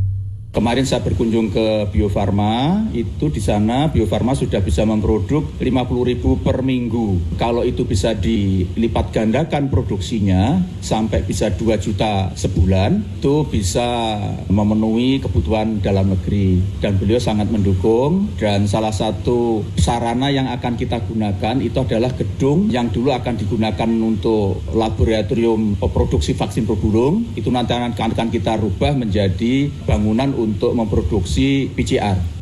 Kemarin 0.57 0.89
saya 0.89 1.05
berkunjung 1.05 1.53
ke 1.53 1.93
Bio 1.93 2.09
Farma, 2.09 2.81
itu 2.97 3.29
di 3.29 3.45
sana 3.45 3.93
Bio 3.93 4.09
Farma 4.09 4.33
sudah 4.33 4.65
bisa 4.65 4.89
memproduk 4.89 5.61
50 5.61 5.69
ribu 6.09 6.41
per 6.41 6.65
minggu. 6.65 7.37
Kalau 7.37 7.61
itu 7.61 7.85
bisa 7.85 8.17
dilipat 8.17 9.13
gandakan 9.13 9.69
produksinya 9.69 10.57
sampai 10.81 11.29
bisa 11.29 11.53
2 11.53 11.77
juta 11.77 12.33
sebulan, 12.33 13.21
itu 13.21 13.45
bisa 13.53 14.17
memenuhi 14.49 15.21
kebutuhan 15.21 15.85
dalam 15.85 16.17
negeri. 16.17 16.65
Dan 16.81 16.97
beliau 16.97 17.21
sangat 17.21 17.53
mendukung 17.53 18.33
dan 18.41 18.65
salah 18.65 18.97
satu 18.97 19.61
sarana 19.77 20.33
yang 20.33 20.49
akan 20.49 20.81
kita 20.81 21.05
gunakan 21.05 21.61
itu 21.61 21.85
adalah 21.85 22.17
gedung 22.17 22.73
yang 22.73 22.89
dulu 22.89 23.13
akan 23.13 23.37
digunakan 23.37 23.91
untuk 23.93 24.65
laboratorium 24.73 25.77
produksi 25.85 26.33
vaksin 26.33 26.65
per 26.65 26.81
burung. 26.81 27.37
Itu 27.37 27.53
nanti 27.53 27.77
akan 27.77 28.33
kita 28.33 28.57
rubah 28.57 28.97
menjadi 28.97 29.69
bangunan 29.85 30.46
untuk 30.47 30.71
memproduksi 30.79 31.67
PCR. 31.75 32.37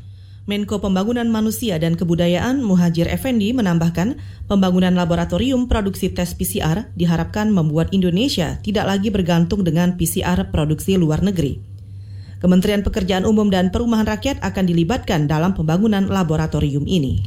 Menko 0.45 0.77
Pembangunan 0.77 1.25
Manusia 1.25 1.81
dan 1.81 1.97
Kebudayaan 1.97 2.61
Muhajir 2.61 3.09
Effendi 3.09 3.57
menambahkan, 3.57 4.21
pembangunan 4.45 4.93
laboratorium 4.93 5.73
produksi 5.73 6.13
tes 6.13 6.37
PCR 6.37 6.93
diharapkan 6.93 7.49
membuat 7.49 7.89
Indonesia 7.97 8.61
tidak 8.61 8.85
lagi 8.85 9.09
bergantung 9.09 9.65
dengan 9.65 9.97
PCR 9.97 10.53
produksi 10.53 11.01
luar 11.01 11.25
negeri. 11.25 11.65
Kementerian 12.45 12.85
Pekerjaan 12.85 13.25
Umum 13.25 13.49
dan 13.49 13.73
Perumahan 13.73 14.05
Rakyat 14.05 14.45
akan 14.45 14.65
dilibatkan 14.69 15.25
dalam 15.25 15.57
pembangunan 15.57 16.05
laboratorium 16.05 16.85
ini. 16.85 17.25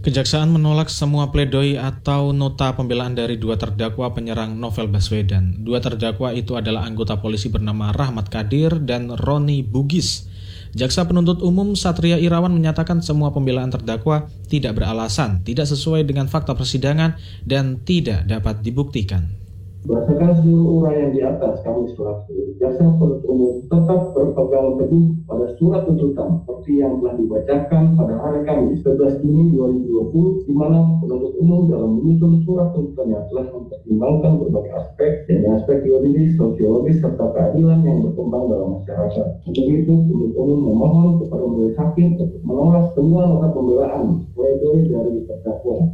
Kejaksaan 0.00 0.48
menolak 0.48 0.88
semua 0.88 1.28
pledoi 1.28 1.76
atau 1.76 2.32
nota 2.32 2.72
pembelaan 2.72 3.12
dari 3.12 3.36
dua 3.36 3.60
terdakwa 3.60 4.08
penyerang 4.16 4.56
Novel 4.56 4.88
Baswedan. 4.88 5.60
Dua 5.60 5.76
terdakwa 5.76 6.32
itu 6.32 6.56
adalah 6.56 6.88
anggota 6.88 7.20
polisi 7.20 7.52
bernama 7.52 7.92
Rahmat 7.92 8.32
Kadir 8.32 8.80
dan 8.80 9.12
Roni 9.12 9.60
Bugis. 9.60 10.24
Jaksa 10.72 11.04
penuntut 11.04 11.44
umum 11.44 11.76
Satria 11.76 12.16
Irawan 12.16 12.56
menyatakan 12.56 13.04
semua 13.04 13.28
pembelaan 13.36 13.68
terdakwa 13.68 14.32
tidak 14.48 14.80
beralasan, 14.80 15.44
tidak 15.44 15.68
sesuai 15.68 16.08
dengan 16.08 16.32
fakta 16.32 16.56
persidangan, 16.56 17.20
dan 17.44 17.84
tidak 17.84 18.24
dapat 18.24 18.64
dibuktikan. 18.64 19.36
Berdasarkan 19.80 20.44
seluruh 20.44 20.84
uraian 20.84 21.08
di 21.08 21.24
atas, 21.24 21.64
kami 21.64 21.88
selaku 21.96 22.52
jaksa 22.60 22.84
penuntut 22.84 23.24
umum 23.24 23.64
tetap 23.64 24.12
berpegang 24.12 24.76
teguh 24.76 25.24
pada 25.24 25.56
surat 25.56 25.88
tuntutan 25.88 26.36
seperti 26.36 26.84
yang 26.84 27.00
telah 27.00 27.16
dibacakan 27.16 27.96
pada 27.96 28.14
hari 28.20 28.44
Kamis 28.44 28.84
11 28.84 29.24
Juni 29.24 29.56
2020, 29.56 30.44
di 30.44 30.52
mana 30.52 30.84
penuntut 31.00 31.32
umum 31.40 31.72
dalam 31.72 31.96
menyusun 31.96 32.44
surat 32.44 32.76
tuntutannya 32.76 33.24
telah 33.32 33.46
mempertimbangkan 33.56 34.32
berbagai 34.44 34.72
aspek, 34.84 35.10
dari 35.24 35.46
aspek 35.48 35.78
yuridis, 35.88 36.36
sosiologis, 36.36 37.00
serta 37.00 37.32
keadilan 37.32 37.80
yang 37.80 38.04
berkembang 38.04 38.52
dalam 38.52 38.68
masyarakat. 38.84 39.26
Untuk 39.48 39.64
itu, 39.64 39.94
penuntut 39.96 40.36
umum 40.36 40.60
memohon 40.76 41.08
kepada 41.24 41.44
majelis 41.48 41.76
hakim 41.80 42.06
untuk 42.20 42.40
menolak 42.44 42.84
semua 42.92 43.32
nota 43.32 43.48
pembelaan 43.48 44.28
pledoi 44.36 44.92
dari 44.92 45.24
terdakwa. 45.24 45.88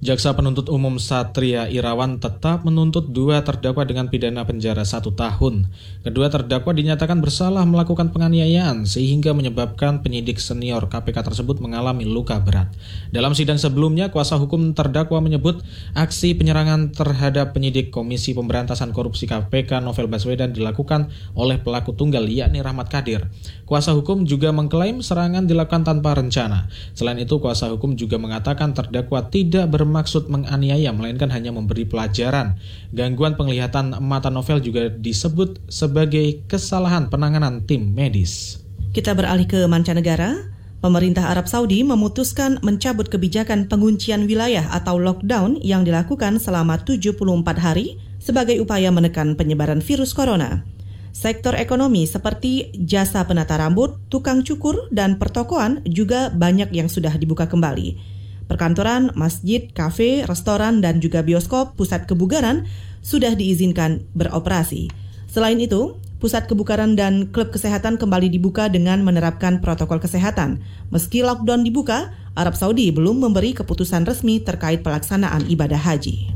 Jaksa 0.00 0.32
penuntut 0.32 0.72
umum 0.72 0.96
Satria 0.96 1.68
Irawan 1.68 2.24
tetap 2.24 2.64
menuntut 2.64 3.12
dua 3.12 3.44
terdakwa 3.44 3.84
dengan 3.84 4.08
pidana 4.08 4.48
penjara 4.48 4.80
satu 4.80 5.12
tahun. 5.12 5.68
Kedua 6.00 6.32
terdakwa 6.32 6.72
dinyatakan 6.72 7.20
bersalah 7.20 7.68
melakukan 7.68 8.08
penganiayaan 8.08 8.88
sehingga 8.88 9.36
menyebabkan 9.36 10.00
penyidik 10.00 10.40
senior 10.40 10.88
KPK 10.88 11.20
tersebut 11.20 11.60
mengalami 11.60 12.08
luka 12.08 12.40
berat. 12.40 12.72
Dalam 13.12 13.36
sidang 13.36 13.60
sebelumnya, 13.60 14.08
kuasa 14.08 14.40
hukum 14.40 14.72
terdakwa 14.72 15.20
menyebut 15.20 15.60
aksi 15.92 16.32
penyerangan 16.32 16.96
terhadap 16.96 17.52
penyidik 17.52 17.92
Komisi 17.92 18.32
Pemberantasan 18.32 18.96
Korupsi 18.96 19.28
KPK 19.28 19.84
Novel 19.84 20.08
Baswedan 20.08 20.56
dilakukan 20.56 21.12
oleh 21.36 21.60
pelaku 21.60 21.92
tunggal 21.92 22.24
yakni 22.24 22.64
Rahmat 22.64 22.88
Kadir. 22.88 23.28
Kuasa 23.68 23.92
hukum 23.92 24.24
juga 24.24 24.48
mengklaim 24.48 25.04
serangan 25.04 25.44
dilakukan 25.44 25.84
tanpa 25.84 26.16
rencana. 26.16 26.72
Selain 26.96 27.20
itu, 27.20 27.36
kuasa 27.36 27.68
hukum 27.68 28.00
juga 28.00 28.16
mengatakan 28.16 28.72
terdakwa 28.72 29.28
tidak 29.28 29.68
ber 29.68 29.89
bermaksud 29.90 30.30
menganiaya, 30.30 30.94
melainkan 30.94 31.26
hanya 31.34 31.50
memberi 31.50 31.82
pelajaran. 31.82 32.54
Gangguan 32.94 33.34
penglihatan 33.34 33.98
mata 33.98 34.30
novel 34.30 34.62
juga 34.62 34.86
disebut 34.86 35.66
sebagai 35.66 36.46
kesalahan 36.46 37.10
penanganan 37.10 37.66
tim 37.66 37.90
medis. 37.90 38.62
Kita 38.94 39.18
beralih 39.18 39.50
ke 39.50 39.66
mancanegara. 39.66 40.54
Pemerintah 40.80 41.28
Arab 41.28 41.44
Saudi 41.44 41.84
memutuskan 41.84 42.56
mencabut 42.64 43.12
kebijakan 43.12 43.68
penguncian 43.68 44.24
wilayah 44.24 44.64
atau 44.72 44.96
lockdown 44.96 45.60
yang 45.60 45.84
dilakukan 45.84 46.40
selama 46.40 46.80
74 46.80 47.20
hari 47.60 48.00
sebagai 48.16 48.56
upaya 48.64 48.88
menekan 48.88 49.36
penyebaran 49.36 49.84
virus 49.84 50.16
corona. 50.16 50.64
Sektor 51.12 51.52
ekonomi 51.58 52.08
seperti 52.08 52.72
jasa 52.80 53.26
penata 53.28 53.60
rambut, 53.60 53.98
tukang 54.08 54.40
cukur, 54.40 54.88
dan 54.88 55.20
pertokoan 55.20 55.84
juga 55.84 56.32
banyak 56.32 56.72
yang 56.72 56.88
sudah 56.88 57.12
dibuka 57.18 57.44
kembali. 57.44 58.19
Perkantoran, 58.50 59.14
masjid, 59.14 59.70
kafe, 59.70 60.26
restoran, 60.26 60.82
dan 60.82 60.98
juga 60.98 61.22
bioskop 61.22 61.78
pusat 61.78 62.10
kebugaran 62.10 62.66
sudah 62.98 63.38
diizinkan 63.38 64.02
beroperasi. 64.18 64.90
Selain 65.30 65.54
itu, 65.62 65.94
pusat 66.18 66.50
kebukaran 66.50 66.98
dan 66.98 67.30
klub 67.30 67.54
kesehatan 67.54 67.94
kembali 67.94 68.26
dibuka 68.26 68.66
dengan 68.66 69.06
menerapkan 69.06 69.62
protokol 69.62 70.02
kesehatan. 70.02 70.58
Meski 70.90 71.22
lockdown 71.22 71.62
dibuka, 71.62 72.10
Arab 72.34 72.58
Saudi 72.58 72.90
belum 72.90 73.22
memberi 73.22 73.54
keputusan 73.54 74.02
resmi 74.02 74.42
terkait 74.42 74.82
pelaksanaan 74.82 75.46
ibadah 75.46 75.78
haji. 75.78 76.34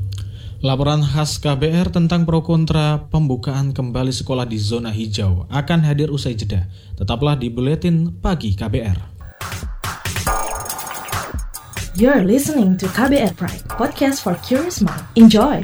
Laporan 0.65 1.05
khas 1.05 1.37
KBR 1.43 1.93
tentang 1.93 2.25
pro 2.25 2.41
kontra 2.41 3.11
pembukaan 3.13 3.77
kembali 3.77 4.15
sekolah 4.15 4.49
di 4.49 4.57
zona 4.57 4.89
hijau 4.89 5.45
akan 5.53 5.85
hadir 5.85 6.09
usai 6.09 6.39
jeda. 6.39 6.71
Tetaplah 6.97 7.37
di 7.37 7.53
Buletin 7.53 8.09
Pagi 8.23 8.57
KBR. 8.57 9.14
You're 11.95 12.27
listening 12.27 12.75
to 12.83 12.91
KBR 12.91 13.39
Pride, 13.39 13.63
podcast 13.71 14.27
for 14.27 14.35
curious 14.43 14.83
mind. 14.83 15.07
Enjoy! 15.15 15.63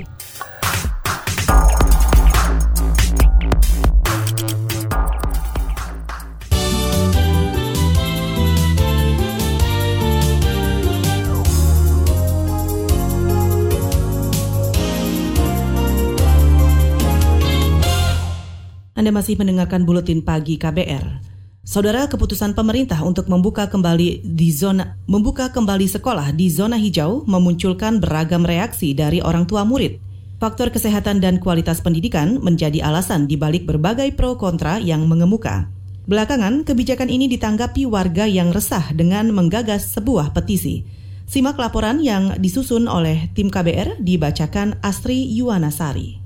Anda 18.94 19.10
masih 19.10 19.34
mendengarkan 19.34 19.82
buletin 19.82 20.22
pagi 20.22 20.54
KBR. 20.54 21.29
Saudara, 21.70 22.10
keputusan 22.10 22.58
pemerintah 22.58 22.98
untuk 23.06 23.30
membuka 23.30 23.70
kembali 23.70 24.26
di 24.26 24.50
zona 24.50 24.98
membuka 25.06 25.54
kembali 25.54 25.86
sekolah 25.86 26.34
di 26.34 26.50
zona 26.50 26.74
hijau 26.74 27.22
memunculkan 27.30 28.02
beragam 28.02 28.42
reaksi 28.42 28.90
dari 28.90 29.22
orang 29.22 29.46
tua 29.46 29.62
murid. 29.62 30.02
Faktor 30.42 30.74
kesehatan 30.74 31.22
dan 31.22 31.38
kualitas 31.38 31.78
pendidikan 31.78 32.42
menjadi 32.42 32.82
alasan 32.82 33.30
di 33.30 33.38
balik 33.38 33.70
berbagai 33.70 34.18
pro 34.18 34.34
kontra 34.34 34.82
yang 34.82 35.06
mengemuka. 35.06 35.70
Belakangan, 36.10 36.66
kebijakan 36.66 37.06
ini 37.06 37.30
ditanggapi 37.30 37.86
warga 37.86 38.26
yang 38.26 38.50
resah 38.50 38.90
dengan 38.90 39.30
menggagas 39.30 39.94
sebuah 39.94 40.34
petisi. 40.34 40.82
Simak 41.30 41.54
laporan 41.54 42.02
yang 42.02 42.34
disusun 42.42 42.90
oleh 42.90 43.30
tim 43.30 43.46
KBR 43.46 44.02
dibacakan 44.02 44.82
Astri 44.82 45.22
Yuwanasari. 45.38 46.18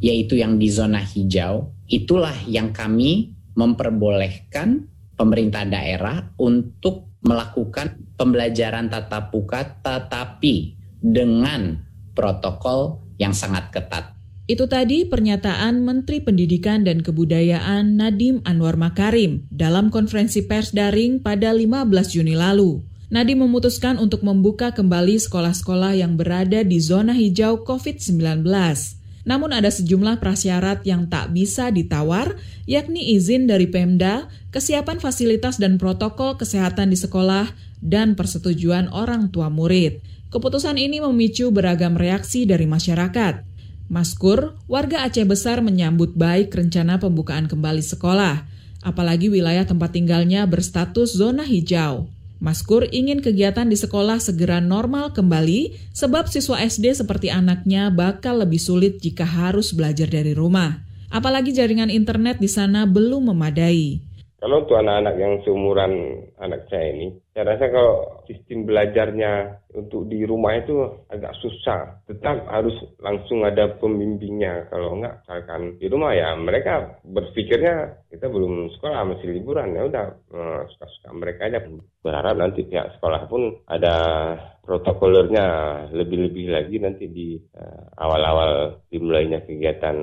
Yaitu 0.00 0.40
yang 0.40 0.56
di 0.56 0.72
zona 0.72 1.04
hijau, 1.04 1.76
itulah 1.84 2.40
yang 2.48 2.72
kami 2.72 3.36
memperbolehkan 3.58 4.86
pemerintah 5.18 5.66
daerah 5.66 6.30
untuk 6.38 7.10
melakukan 7.26 7.98
pembelajaran 8.14 8.86
tatap 8.86 9.34
muka 9.34 9.82
tetapi 9.82 10.78
dengan 11.02 11.82
protokol 12.14 13.02
yang 13.18 13.34
sangat 13.34 13.74
ketat. 13.74 14.14
Itu 14.48 14.64
tadi 14.64 15.04
pernyataan 15.04 15.84
Menteri 15.84 16.24
Pendidikan 16.24 16.80
dan 16.80 17.04
Kebudayaan 17.04 18.00
Nadim 18.00 18.40
Anwar 18.48 18.80
Makarim 18.80 19.44
dalam 19.52 19.92
konferensi 19.92 20.48
pers 20.48 20.72
daring 20.72 21.20
pada 21.20 21.52
15 21.52 21.84
Juni 22.08 22.32
lalu. 22.32 22.80
Nadim 23.12 23.44
memutuskan 23.44 24.00
untuk 24.00 24.24
membuka 24.24 24.72
kembali 24.72 25.20
sekolah-sekolah 25.20 26.00
yang 26.00 26.16
berada 26.16 26.64
di 26.64 26.80
zona 26.80 27.12
hijau 27.12 27.60
COVID-19. 27.60 28.44
Namun 29.28 29.52
ada 29.52 29.68
sejumlah 29.68 30.24
prasyarat 30.24 30.88
yang 30.88 31.12
tak 31.12 31.36
bisa 31.36 31.68
ditawar, 31.68 32.40
yakni 32.64 33.12
izin 33.12 33.44
dari 33.44 33.68
Pemda, 33.68 34.32
kesiapan 34.48 35.04
fasilitas 35.04 35.60
dan 35.60 35.76
protokol 35.76 36.40
kesehatan 36.40 36.88
di 36.88 36.96
sekolah, 36.96 37.52
dan 37.84 38.16
persetujuan 38.16 38.88
orang 38.88 39.28
tua 39.28 39.52
murid. 39.52 40.00
Keputusan 40.32 40.80
ini 40.80 41.04
memicu 41.04 41.52
beragam 41.52 42.00
reaksi 42.00 42.48
dari 42.48 42.64
masyarakat. 42.64 43.44
Maskur, 43.92 44.56
warga 44.64 45.04
Aceh 45.04 45.28
Besar 45.28 45.60
menyambut 45.60 46.16
baik 46.16 46.48
rencana 46.48 46.96
pembukaan 46.96 47.52
kembali 47.52 47.84
sekolah, 47.84 48.48
apalagi 48.80 49.28
wilayah 49.28 49.68
tempat 49.68 49.92
tinggalnya 49.92 50.48
berstatus 50.48 51.12
zona 51.16 51.44
hijau. 51.44 52.08
Maskur 52.38 52.86
ingin 52.94 53.18
kegiatan 53.18 53.66
di 53.66 53.74
sekolah 53.74 54.22
segera 54.22 54.62
normal 54.62 55.10
kembali 55.10 55.90
sebab 55.90 56.30
siswa 56.30 56.62
SD 56.62 56.94
seperti 56.94 57.34
anaknya 57.34 57.90
bakal 57.90 58.38
lebih 58.38 58.62
sulit 58.62 59.02
jika 59.02 59.26
harus 59.26 59.74
belajar 59.74 60.06
dari 60.06 60.38
rumah. 60.38 60.86
Apalagi 61.10 61.50
jaringan 61.50 61.90
internet 61.90 62.38
di 62.38 62.46
sana 62.46 62.86
belum 62.86 63.34
memadai. 63.34 63.98
Kalau 64.38 64.62
untuk 64.62 64.78
anak-anak 64.78 65.14
yang 65.18 65.34
seumuran 65.42 65.92
anak 66.38 66.62
saya 66.70 66.94
ini, 66.94 67.10
saya 67.38 67.54
rasa 67.54 67.70
kalau 67.70 68.18
sistem 68.26 68.66
belajarnya 68.66 69.62
untuk 69.78 70.10
di 70.10 70.26
rumah 70.26 70.58
itu 70.58 70.74
agak 71.06 71.38
susah. 71.38 72.02
Tetap 72.10 72.50
harus 72.50 72.74
langsung 72.98 73.46
ada 73.46 73.78
pembimbingnya. 73.78 74.66
Kalau 74.66 74.98
enggak, 74.98 75.22
misalkan 75.22 75.78
di 75.78 75.86
rumah 75.86 76.18
ya 76.18 76.34
mereka 76.34 76.98
berpikirnya 77.06 77.94
kita 78.10 78.26
belum 78.26 78.74
sekolah, 78.74 79.14
masih 79.14 79.38
liburan. 79.38 79.70
Ya 79.70 79.86
udah, 79.86 80.06
eh, 80.34 80.60
suka-suka 80.66 81.08
mereka 81.14 81.46
aja. 81.46 81.62
Berharap 82.02 82.34
nanti 82.42 82.66
pihak 82.66 82.98
sekolah 82.98 83.30
pun 83.30 83.54
ada 83.70 83.94
protokolernya 84.66 85.46
lebih-lebih 85.94 86.50
lagi 86.50 86.82
nanti 86.82 87.06
di 87.06 87.38
eh, 87.38 87.82
awal-awal 88.02 88.82
dimulainya 88.90 89.46
kegiatan 89.46 89.94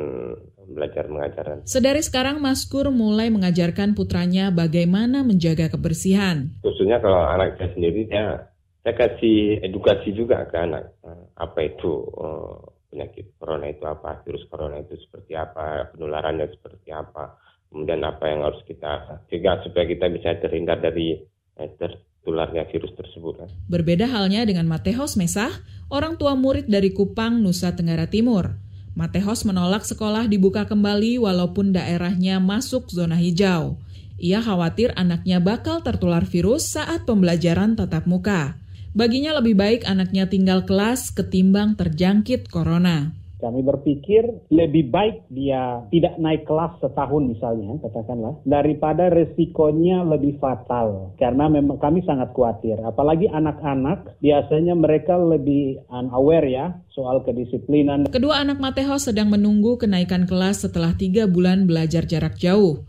belajar 0.67 1.06
mengajar. 1.08 1.62
Sedari 1.65 2.01
sekarang 2.01 2.41
Maskur 2.41 2.89
mulai 2.89 3.30
mengajarkan 3.30 3.93
putranya 3.93 4.49
bagaimana 4.49 5.21
menjaga 5.21 5.69
kebersihan. 5.71 6.51
Khususnya 6.65 6.99
kalau 6.99 7.21
anak 7.25 7.58
saya 7.58 7.69
sendiri, 7.73 8.10
ya, 8.10 8.49
saya 8.86 8.95
kasih 8.97 9.65
edukasi 9.65 10.13
juga 10.13 10.45
ke 10.45 10.58
anak. 10.62 10.93
Eh, 11.01 11.23
apa 11.41 11.60
itu 11.65 11.89
uh, 12.21 12.62
penyakit 12.93 13.34
corona 13.41 13.67
itu 13.67 13.84
apa, 13.84 14.21
virus 14.21 14.45
corona 14.47 14.78
itu 14.80 14.95
seperti 15.10 15.34
apa, 15.34 15.89
penularannya 15.91 16.47
seperti 16.54 16.93
apa, 16.93 17.36
kemudian 17.73 18.06
apa 18.08 18.23
yang 18.30 18.45
harus 18.45 18.63
kita 18.63 19.25
cegah 19.28 19.60
supaya 19.67 19.84
kita 19.89 20.06
bisa 20.08 20.38
terhindar 20.39 20.80
dari 20.80 21.17
eh, 21.60 21.69
tertularnya 21.75 22.69
virus 22.71 22.95
tersebut. 22.95 23.34
Kan. 23.41 23.49
Berbeda 23.67 24.08
halnya 24.08 24.47
dengan 24.47 24.69
Matehos 24.69 25.19
Mesah, 25.19 25.51
orang 25.91 26.15
tua 26.15 26.39
murid 26.39 26.71
dari 26.71 26.95
Kupang, 26.95 27.43
Nusa 27.43 27.75
Tenggara 27.75 28.08
Timur. 28.08 28.64
Matehos 28.95 29.43
menolak 29.43 29.84
sekolah 29.84 30.23
dibuka 30.31 30.63
kembali 30.63 31.19
walaupun 31.19 31.75
daerahnya 31.75 32.39
masuk 32.39 32.88
zona 32.88 33.19
hijau. 33.19 33.75
Ia 34.15 34.39
khawatir 34.39 34.95
anaknya 34.95 35.43
bakal 35.43 35.84
tertular 35.84 36.23
virus 36.23 36.71
saat 36.71 37.03
pembelajaran 37.03 37.75
tatap 37.75 38.08
muka. 38.08 38.55
Baginya 38.95 39.36
lebih 39.36 39.60
baik 39.60 39.84
anaknya 39.84 40.31
tinggal 40.31 40.63
kelas 40.63 41.12
ketimbang 41.12 41.75
terjangkit 41.75 42.47
corona. 42.47 43.12
Kami 43.45 43.62
berpikir 43.62 44.25
lebih 44.49 44.89
baik 44.89 45.29
dia 45.29 45.86
tidak 45.93 46.17
naik 46.17 46.49
kelas 46.49 46.81
setahun 46.81 47.29
misalnya, 47.29 47.77
katakanlah, 47.86 48.41
daripada 48.41 49.13
resikonya 49.13 50.01
lebih 50.01 50.41
fatal. 50.41 51.13
Karena 51.21 51.45
memang 51.45 51.77
kami 51.77 52.01
sangat 52.10 52.34
khawatir. 52.34 52.81
Apalagi 52.81 53.29
anak-anak, 53.29 54.17
biasanya 54.17 54.73
mereka 54.73 55.13
lebih 55.13 55.77
unaware 55.93 56.49
ya 56.49 56.65
soal 56.89 57.21
kedisiplinan. 57.21 58.10
Kedua 58.10 58.41
anak 58.41 58.58
Mateo 58.58 58.97
sedang 58.97 59.29
menunggu 59.29 59.77
kenaikan 59.77 60.25
kelas 60.25 60.65
setelah 60.65 60.97
tiga 60.97 61.29
bulan 61.29 61.69
belajar 61.69 62.10
jarak 62.10 62.41
jauh. 62.41 62.81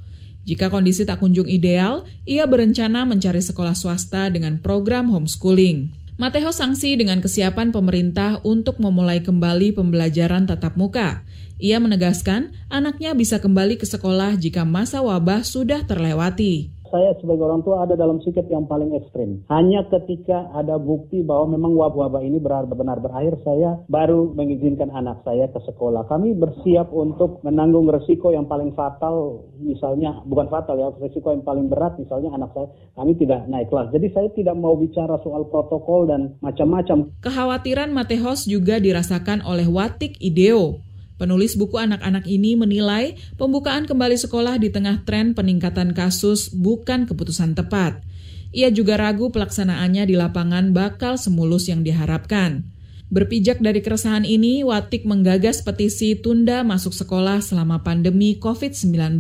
Jika 0.49 0.73
kondisi 0.73 1.05
tak 1.05 1.21
kunjung 1.21 1.51
ideal, 1.51 2.09
ia 2.25 2.49
berencana 2.49 3.05
mencari 3.05 3.45
sekolah 3.45 3.77
swasta 3.77 4.33
dengan 4.33 4.63
program 4.63 5.13
homeschooling. 5.13 6.06
Mateo 6.17 6.49
sanksi 6.49 6.97
dengan 6.97 7.21
kesiapan 7.21 7.77
pemerintah 7.77 8.41
untuk 8.41 8.81
memulai 8.81 9.21
kembali 9.21 9.77
pembelajaran 9.77 10.49
tatap 10.49 10.73
muka. 10.81 11.21
Ia 11.61 11.77
menegaskan 11.77 12.57
anaknya 12.73 13.13
bisa 13.13 13.37
kembali 13.37 13.77
ke 13.77 13.85
sekolah 13.85 14.41
jika 14.41 14.65
masa 14.65 15.05
wabah 15.05 15.45
sudah 15.45 15.85
terlewati 15.85 16.76
saya 16.91 17.15
sebagai 17.19 17.45
orang 17.47 17.63
tua 17.67 17.85
ada 17.85 17.95
dalam 17.99 18.23
sikap 18.23 18.47
yang 18.51 18.65
paling 18.69 18.95
ekstrim. 18.97 19.43
Hanya 19.53 19.87
ketika 19.91 20.51
ada 20.55 20.79
bukti 20.79 21.23
bahwa 21.23 21.57
memang 21.57 21.73
wabah-wabah 21.77 22.23
ini 22.23 22.39
benar-benar 22.39 23.03
berakhir, 23.03 23.39
saya 23.43 23.81
baru 23.91 24.33
mengizinkan 24.33 24.93
anak 24.95 25.23
saya 25.27 25.51
ke 25.51 25.61
sekolah. 25.67 26.07
Kami 26.07 26.37
bersiap 26.37 26.93
untuk 26.95 27.43
menanggung 27.43 27.91
resiko 27.91 28.31
yang 28.31 28.47
paling 28.47 28.73
fatal, 28.73 29.47
misalnya 29.59 30.23
bukan 30.25 30.47
fatal 30.49 30.77
ya, 30.79 30.89
resiko 31.03 31.35
yang 31.35 31.43
paling 31.43 31.67
berat, 31.67 31.99
misalnya 31.99 32.33
anak 32.33 32.51
saya 32.55 32.69
kami 32.97 33.13
tidak 33.21 33.45
naik 33.51 33.69
kelas. 33.69 33.93
Jadi 33.93 34.07
saya 34.15 34.29
tidak 34.33 34.57
mau 34.57 34.79
bicara 34.79 35.19
soal 35.21 35.49
protokol 35.49 36.09
dan 36.09 36.37
macam-macam. 36.41 37.13
Kekhawatiran 37.21 37.91
Matehos 37.93 38.49
juga 38.49 38.79
dirasakan 38.81 39.45
oleh 39.45 39.69
Watik 39.69 40.17
Ideo, 40.23 40.86
Penulis 41.17 41.57
buku 41.57 41.81
anak-anak 41.81 42.29
ini 42.29 42.61
menilai 42.61 43.17
pembukaan 43.41 43.89
kembali 43.89 44.21
sekolah 44.21 44.61
di 44.61 44.69
tengah 44.69 45.01
tren 45.09 45.33
peningkatan 45.33 45.97
kasus 45.97 46.53
bukan 46.53 47.09
keputusan 47.09 47.57
tepat. 47.57 48.05
Ia 48.53 48.69
juga 48.69 49.01
ragu 49.01 49.33
pelaksanaannya 49.33 50.09
di 50.09 50.15
lapangan 50.17 50.77
bakal 50.77 51.17
semulus 51.17 51.73
yang 51.73 51.81
diharapkan. 51.81 52.69
Berpijak 53.07 53.63
dari 53.63 53.81
keresahan 53.81 54.27
ini, 54.27 54.67
Watik 54.67 55.07
menggagas 55.07 55.63
petisi 55.63 56.19
tunda 56.19 56.67
masuk 56.67 56.91
sekolah 56.91 57.39
selama 57.39 57.81
pandemi 57.87 58.37
COVID-19. 58.37 59.17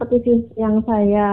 Seperti 0.00 0.48
yang 0.56 0.80
saya 0.88 1.28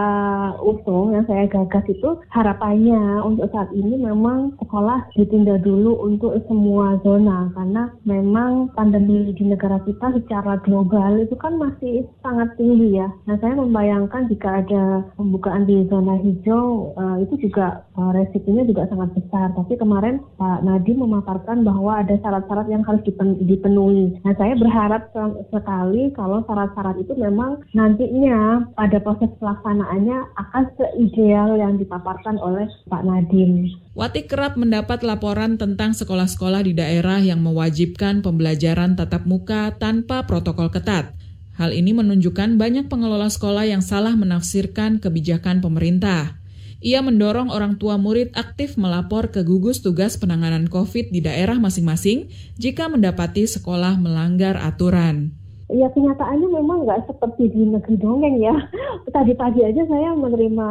usung, 0.59 1.15
yang 1.15 1.23
saya 1.23 1.47
gagas 1.47 1.87
itu 1.87 2.19
harapannya 2.35 3.23
untuk 3.23 3.47
saat 3.55 3.71
ini 3.71 3.95
memang 3.95 4.59
sekolah 4.59 5.07
ditunda 5.15 5.55
dulu 5.63 5.95
untuk 6.03 6.35
semua 6.51 6.99
zona 6.99 7.47
karena 7.55 7.87
memang 8.03 8.67
pandemi 8.75 9.31
di 9.31 9.43
negara 9.47 9.79
kita 9.87 10.11
secara 10.19 10.59
global 10.67 11.15
itu 11.15 11.31
kan 11.39 11.55
masih 11.55 12.03
sangat 12.19 12.51
tinggi 12.59 12.99
ya. 12.99 13.07
Nah 13.23 13.39
saya 13.39 13.55
membayangkan 13.55 14.27
jika 14.27 14.67
ada 14.67 15.07
pembukaan 15.15 15.63
di 15.63 15.87
zona 15.87 16.19
hijau 16.19 16.91
uh, 16.99 17.23
itu 17.23 17.47
juga 17.47 17.87
uh, 17.95 18.11
resikonya 18.11 18.67
juga 18.67 18.83
sangat 18.91 19.15
besar. 19.15 19.55
Tapi 19.55 19.79
kemarin 19.79 20.19
Pak 20.35 20.67
Nadiem 20.67 20.99
memaparkan 20.99 21.63
bahwa 21.63 22.03
ada 22.03 22.19
syarat-syarat 22.19 22.67
yang 22.67 22.83
harus 22.83 22.99
dipenuhi. 23.39 24.19
Nah 24.27 24.35
saya 24.35 24.59
berharap 24.59 25.07
sekali 25.55 26.11
kalau 26.19 26.43
syarat-syarat 26.43 26.99
itu 26.99 27.15
memang 27.15 27.63
nantinya 27.71 28.56
pada 28.73 28.97
proses 29.03 29.29
pelaksanaannya 29.37 30.19
akan 30.33 30.63
seideal 30.73 31.59
yang 31.59 31.77
dipaparkan 31.77 32.41
oleh 32.41 32.65
Pak 32.89 33.01
Nadiem. 33.05 33.69
Wati 33.93 34.25
kerap 34.25 34.57
mendapat 34.57 35.05
laporan 35.05 35.61
tentang 35.61 35.93
sekolah-sekolah 35.93 36.65
di 36.65 36.73
daerah 36.73 37.21
yang 37.21 37.41
mewajibkan 37.45 38.25
pembelajaran 38.25 38.97
tatap 38.97 39.29
muka 39.29 39.75
tanpa 39.77 40.25
protokol 40.25 40.73
ketat. 40.73 41.13
Hal 41.57 41.73
ini 41.73 41.93
menunjukkan 41.93 42.57
banyak 42.57 42.89
pengelola 42.89 43.29
sekolah 43.29 43.65
yang 43.69 43.85
salah 43.85 44.13
menafsirkan 44.13 44.97
kebijakan 44.97 45.61
pemerintah. 45.61 46.37
Ia 46.81 47.01
mendorong 47.01 47.49
orang 47.49 47.81
tua 47.81 47.97
murid 47.97 48.33
aktif 48.37 48.77
melapor 48.77 49.33
ke 49.33 49.41
gugus 49.41 49.81
tugas 49.81 50.17
penanganan 50.17 50.69
COVID 50.69 51.09
di 51.09 51.25
daerah 51.25 51.57
masing-masing 51.57 52.29
jika 52.57 52.85
mendapati 52.85 53.49
sekolah 53.49 53.97
melanggar 53.97 54.61
aturan 54.61 55.36
ya 55.67 55.91
kenyataannya 55.91 56.47
memang 56.47 56.87
nggak 56.87 57.11
seperti 57.11 57.51
di 57.51 57.67
negeri 57.67 57.95
dongeng 57.99 58.39
ya. 58.39 58.55
Tadi 59.15 59.35
pagi 59.35 59.63
aja 59.63 59.83
saya 59.87 60.15
menerima 60.15 60.69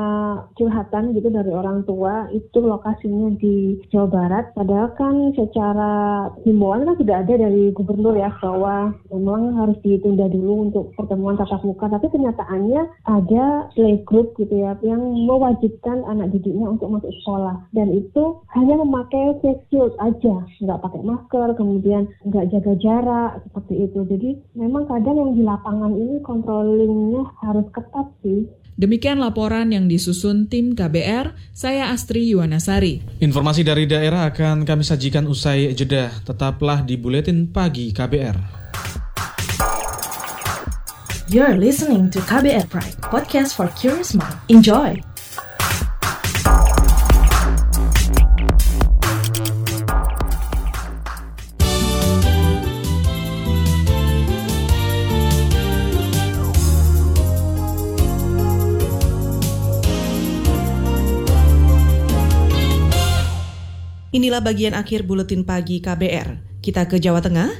curhatan 0.56 1.12
gitu 1.12 1.28
dari 1.28 1.52
orang 1.52 1.84
tua 1.84 2.28
itu 2.32 2.58
lokasinya 2.60 3.36
di 3.36 3.80
Jawa 3.92 4.08
Barat. 4.08 4.44
Padahal 4.56 4.96
kan 4.96 5.36
secara 5.36 6.26
himbauan 6.44 6.88
kan 6.88 6.96
sudah 6.96 7.16
ada 7.24 7.34
dari 7.36 7.72
gubernur 7.76 8.16
ya 8.16 8.32
bahwa 8.40 8.96
memang 9.12 9.56
harus 9.60 9.76
ditunda 9.84 10.28
dulu 10.32 10.70
untuk 10.70 10.84
pertemuan 10.96 11.36
tatap 11.36 11.60
muka. 11.60 11.92
Tapi 11.92 12.08
kenyataannya 12.08 12.82
ada 13.04 13.68
playgroup 13.76 14.32
gitu 14.40 14.54
ya 14.54 14.78
yang 14.80 15.02
mewajibkan 15.28 16.06
anak 16.08 16.32
didiknya 16.32 16.72
untuk 16.72 16.88
masuk 16.88 17.12
sekolah 17.22 17.60
dan 17.76 17.92
itu 17.92 18.40
hanya 18.56 18.80
memakai 18.80 19.36
face 19.44 19.60
shield 19.68 19.92
aja, 20.00 20.44
nggak 20.62 20.80
pakai 20.80 21.02
masker, 21.04 21.48
kemudian 21.58 22.08
nggak 22.24 22.48
jaga 22.54 22.72
jarak 22.80 23.30
seperti 23.48 23.90
itu. 23.90 24.00
Jadi 24.06 24.30
memang 24.56 24.85
kadang 24.86 25.16
yang 25.18 25.30
di 25.34 25.42
lapangan 25.42 25.92
ini 25.92 26.16
controllingnya 26.22 27.22
harus 27.42 27.66
ketat 27.74 28.06
sih. 28.22 28.46
Demikian 28.76 29.16
laporan 29.18 29.72
yang 29.72 29.88
disusun 29.88 30.52
tim 30.52 30.76
KBR, 30.76 31.32
saya 31.56 31.88
Astri 31.90 32.28
Yuwanasari. 32.28 33.24
Informasi 33.24 33.64
dari 33.64 33.88
daerah 33.88 34.28
akan 34.28 34.68
kami 34.68 34.84
sajikan 34.84 35.24
usai 35.24 35.72
jeda. 35.72 36.12
Tetaplah 36.28 36.84
di 36.84 37.00
Buletin 37.00 37.48
Pagi 37.48 37.88
KBR. 37.90 38.36
You're 41.26 41.58
listening 41.58 42.12
to 42.14 42.22
KBR 42.22 42.70
Pride, 42.70 43.00
podcast 43.02 43.58
for 43.58 43.66
curious 43.74 44.14
mind. 44.14 44.38
Enjoy! 44.46 45.15
Inilah 64.16 64.40
bagian 64.40 64.72
akhir 64.72 65.04
buletin 65.04 65.44
pagi 65.44 65.76
KBR. 65.76 66.40
Kita 66.64 66.88
ke 66.88 66.96
Jawa 66.96 67.20
Tengah. 67.20 67.52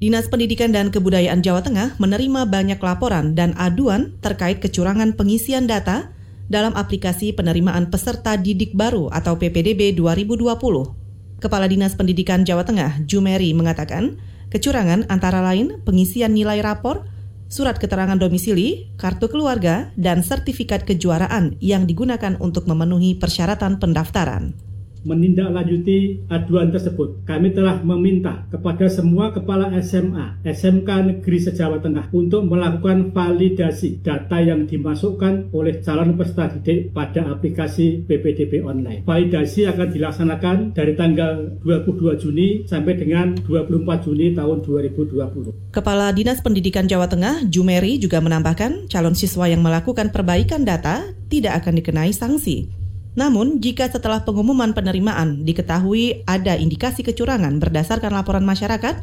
Dinas 0.00 0.32
Pendidikan 0.32 0.72
dan 0.72 0.88
Kebudayaan 0.88 1.44
Jawa 1.44 1.60
Tengah 1.60 2.00
menerima 2.00 2.48
banyak 2.48 2.80
laporan 2.80 3.36
dan 3.36 3.52
aduan 3.60 4.16
terkait 4.24 4.64
kecurangan 4.64 5.12
pengisian 5.12 5.68
data 5.68 6.08
dalam 6.48 6.72
aplikasi 6.72 7.36
penerimaan 7.36 7.92
peserta 7.92 8.40
didik 8.40 8.72
baru 8.72 9.12
atau 9.12 9.36
PPDB 9.36 9.92
2020. 9.92 11.36
Kepala 11.36 11.68
Dinas 11.68 11.92
Pendidikan 11.92 12.48
Jawa 12.48 12.64
Tengah, 12.64 13.04
Jumeri, 13.04 13.52
mengatakan 13.52 14.16
kecurangan 14.48 15.04
antara 15.12 15.44
lain 15.44 15.84
pengisian 15.84 16.32
nilai 16.32 16.64
rapor, 16.64 17.04
surat 17.52 17.76
keterangan 17.76 18.16
domisili, 18.16 18.88
kartu 18.96 19.28
keluarga, 19.28 19.92
dan 20.00 20.24
sertifikat 20.24 20.88
kejuaraan 20.88 21.60
yang 21.60 21.84
digunakan 21.84 22.40
untuk 22.40 22.64
memenuhi 22.64 23.20
persyaratan 23.20 23.76
pendaftaran 23.76 24.69
menindaklanjuti 25.04 26.28
aduan 26.28 26.68
tersebut. 26.68 27.24
Kami 27.24 27.52
telah 27.54 27.80
meminta 27.80 28.44
kepada 28.52 28.86
semua 28.86 29.32
kepala 29.32 29.72
SMA, 29.80 30.42
SMK 30.44 30.88
Negeri 30.88 31.38
Sejawa 31.40 31.80
Tengah 31.80 32.12
untuk 32.12 32.44
melakukan 32.46 33.12
validasi 33.14 34.04
data 34.04 34.38
yang 34.40 34.68
dimasukkan 34.68 35.52
oleh 35.54 35.80
calon 35.80 36.16
peserta 36.16 36.52
didik 36.56 36.92
pada 36.92 37.28
aplikasi 37.32 38.04
PPDB 38.04 38.60
online. 38.64 39.04
Validasi 39.04 39.68
akan 39.68 39.88
dilaksanakan 39.92 40.56
dari 40.76 40.92
tanggal 40.96 41.60
22 41.64 42.22
Juni 42.22 42.48
sampai 42.68 42.96
dengan 42.96 43.36
24 43.40 44.06
Juni 44.06 44.32
tahun 44.36 44.58
2020. 44.64 45.72
Kepala 45.72 46.12
Dinas 46.12 46.42
Pendidikan 46.44 46.86
Jawa 46.90 47.06
Tengah, 47.08 47.46
Jumeri 47.48 47.96
juga 48.00 48.18
menambahkan 48.20 48.90
calon 48.90 49.16
siswa 49.16 49.46
yang 49.48 49.62
melakukan 49.64 50.12
perbaikan 50.12 50.66
data 50.66 51.14
tidak 51.30 51.62
akan 51.62 51.78
dikenai 51.78 52.10
sanksi. 52.10 52.79
Namun, 53.18 53.58
jika 53.58 53.90
setelah 53.90 54.22
pengumuman 54.22 54.70
penerimaan 54.70 55.42
diketahui 55.42 56.22
ada 56.30 56.54
indikasi 56.54 57.02
kecurangan 57.02 57.58
berdasarkan 57.58 58.14
laporan 58.14 58.46
masyarakat, 58.46 59.02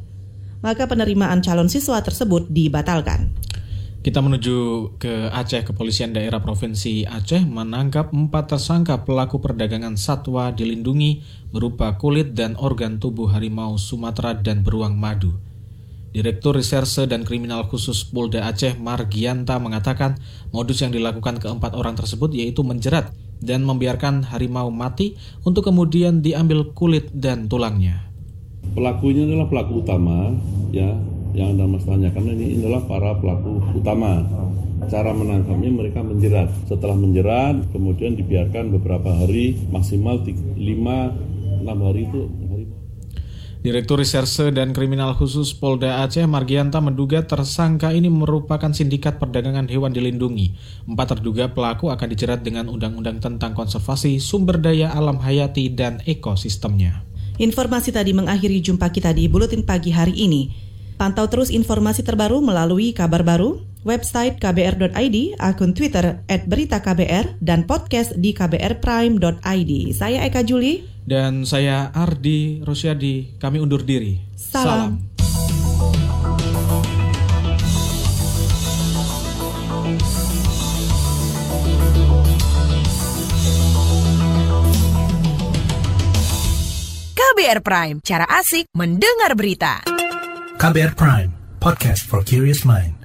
maka 0.63 0.83
penerimaan 0.87 1.43
calon 1.43 1.67
siswa 1.67 1.99
tersebut 1.99 2.47
dibatalkan. 2.47 3.35
Kita 4.07 4.23
menuju 4.23 4.55
ke 5.03 5.27
Aceh. 5.35 5.67
Kepolisian 5.67 6.15
daerah 6.15 6.39
Provinsi 6.39 7.03
Aceh 7.03 7.43
menangkap 7.43 8.15
empat 8.15 8.55
tersangka 8.55 9.03
pelaku 9.03 9.43
perdagangan 9.43 9.99
satwa 9.99 10.55
dilindungi 10.55 11.27
berupa 11.51 11.99
kulit 11.99 12.31
dan 12.31 12.55
organ 12.55 13.03
tubuh 13.03 13.27
harimau 13.35 13.75
Sumatera 13.75 14.31
dan 14.31 14.63
beruang 14.63 14.95
madu. 14.95 15.35
Direktur 16.15 16.55
Reserse 16.55 17.03
dan 17.03 17.27
Kriminal 17.27 17.67
Khusus 17.67 18.07
Polda 18.07 18.47
Aceh 18.47 18.79
Margianta 18.79 19.59
mengatakan 19.59 20.15
modus 20.55 20.79
yang 20.79 20.95
dilakukan 20.95 21.43
keempat 21.43 21.75
orang 21.75 21.99
tersebut 21.99 22.31
yaitu 22.31 22.63
menjerat 22.63 23.11
dan 23.41 23.63
membiarkan 23.65 24.27
harimau 24.33 24.69
mati 24.73 25.17
untuk 25.45 25.67
kemudian 25.67 26.21
diambil 26.25 26.73
kulit 26.73 27.09
dan 27.13 27.49
tulangnya. 27.49 28.07
Pelakunya 28.73 29.25
adalah 29.25 29.47
pelaku 29.49 29.81
utama, 29.81 30.35
ya, 30.69 30.93
yang 31.37 31.57
Anda 31.57 31.65
mas 31.69 31.85
tanyakan 31.85 32.33
ini 32.33 32.61
adalah 32.61 32.81
para 32.85 33.13
pelaku 33.17 33.61
utama. 33.77 34.25
Cara 34.87 35.09
menangkapnya 35.11 35.73
mereka 35.73 36.05
menjerat. 36.05 36.49
Setelah 36.69 36.93
menjerat, 36.93 37.73
kemudian 37.73 38.13
dibiarkan 38.13 38.73
beberapa 38.77 39.09
hari, 39.09 39.57
maksimal 39.73 40.21
5-6 40.21 41.65
hari 41.65 42.01
itu 42.05 42.29
Direktur 43.67 43.99
Reserse 43.99 44.47
dan 44.55 44.71
Kriminal 44.71 45.11
Khusus 45.11 45.51
Polda 45.51 45.99
Aceh 45.99 46.23
Margianta 46.23 46.79
menduga 46.79 47.27
tersangka 47.27 47.91
ini 47.91 48.07
merupakan 48.07 48.71
sindikat 48.71 49.19
perdagangan 49.19 49.67
hewan 49.67 49.91
dilindungi. 49.91 50.55
Empat 50.87 51.19
terduga 51.19 51.51
pelaku 51.51 51.91
akan 51.91 52.07
dijerat 52.07 52.47
dengan 52.47 52.71
undang-undang 52.71 53.19
tentang 53.19 53.51
konservasi 53.51 54.23
sumber 54.23 54.55
daya 54.63 54.95
alam 54.95 55.19
hayati 55.19 55.67
dan 55.67 55.99
ekosistemnya. 56.07 57.03
Informasi 57.43 57.91
tadi 57.91 58.15
mengakhiri 58.15 58.63
jumpa 58.63 58.87
kita 58.87 59.11
di 59.11 59.27
Buletin 59.27 59.67
Pagi 59.67 59.91
hari 59.91 60.15
ini. 60.15 60.47
Pantau 60.95 61.27
terus 61.27 61.51
informasi 61.51 62.07
terbaru 62.07 62.39
melalui 62.39 62.95
kabar 62.95 63.27
baru, 63.27 63.59
website 63.87 64.43
kbr.id, 64.43 65.39
akun 65.39 65.71
Twitter 65.71 66.19
@beritaKBR, 66.27 67.39
dan 67.39 67.63
podcast 67.63 68.19
di 68.19 68.35
kbrprime.id. 68.35 69.71
Saya 69.95 70.27
Eka 70.27 70.43
Juli. 70.43 70.83
Dan 71.07 71.47
saya 71.47 71.95
Ardi 71.95 72.59
Rosyadi, 72.67 73.39
kami 73.39 73.63
undur 73.63 73.87
diri. 73.87 74.19
Salam. 74.35 74.99
Salam. 74.99 75.17
KBR 87.37 87.61
Prime, 87.61 87.97
cara 88.01 88.25
asik 88.41 88.65
mendengar 88.73 89.37
berita. 89.37 89.85
KBR 90.57 90.97
Prime, 90.97 91.29
podcast 91.61 92.01
for 92.01 92.25
curious 92.25 92.65
mind. 92.65 92.96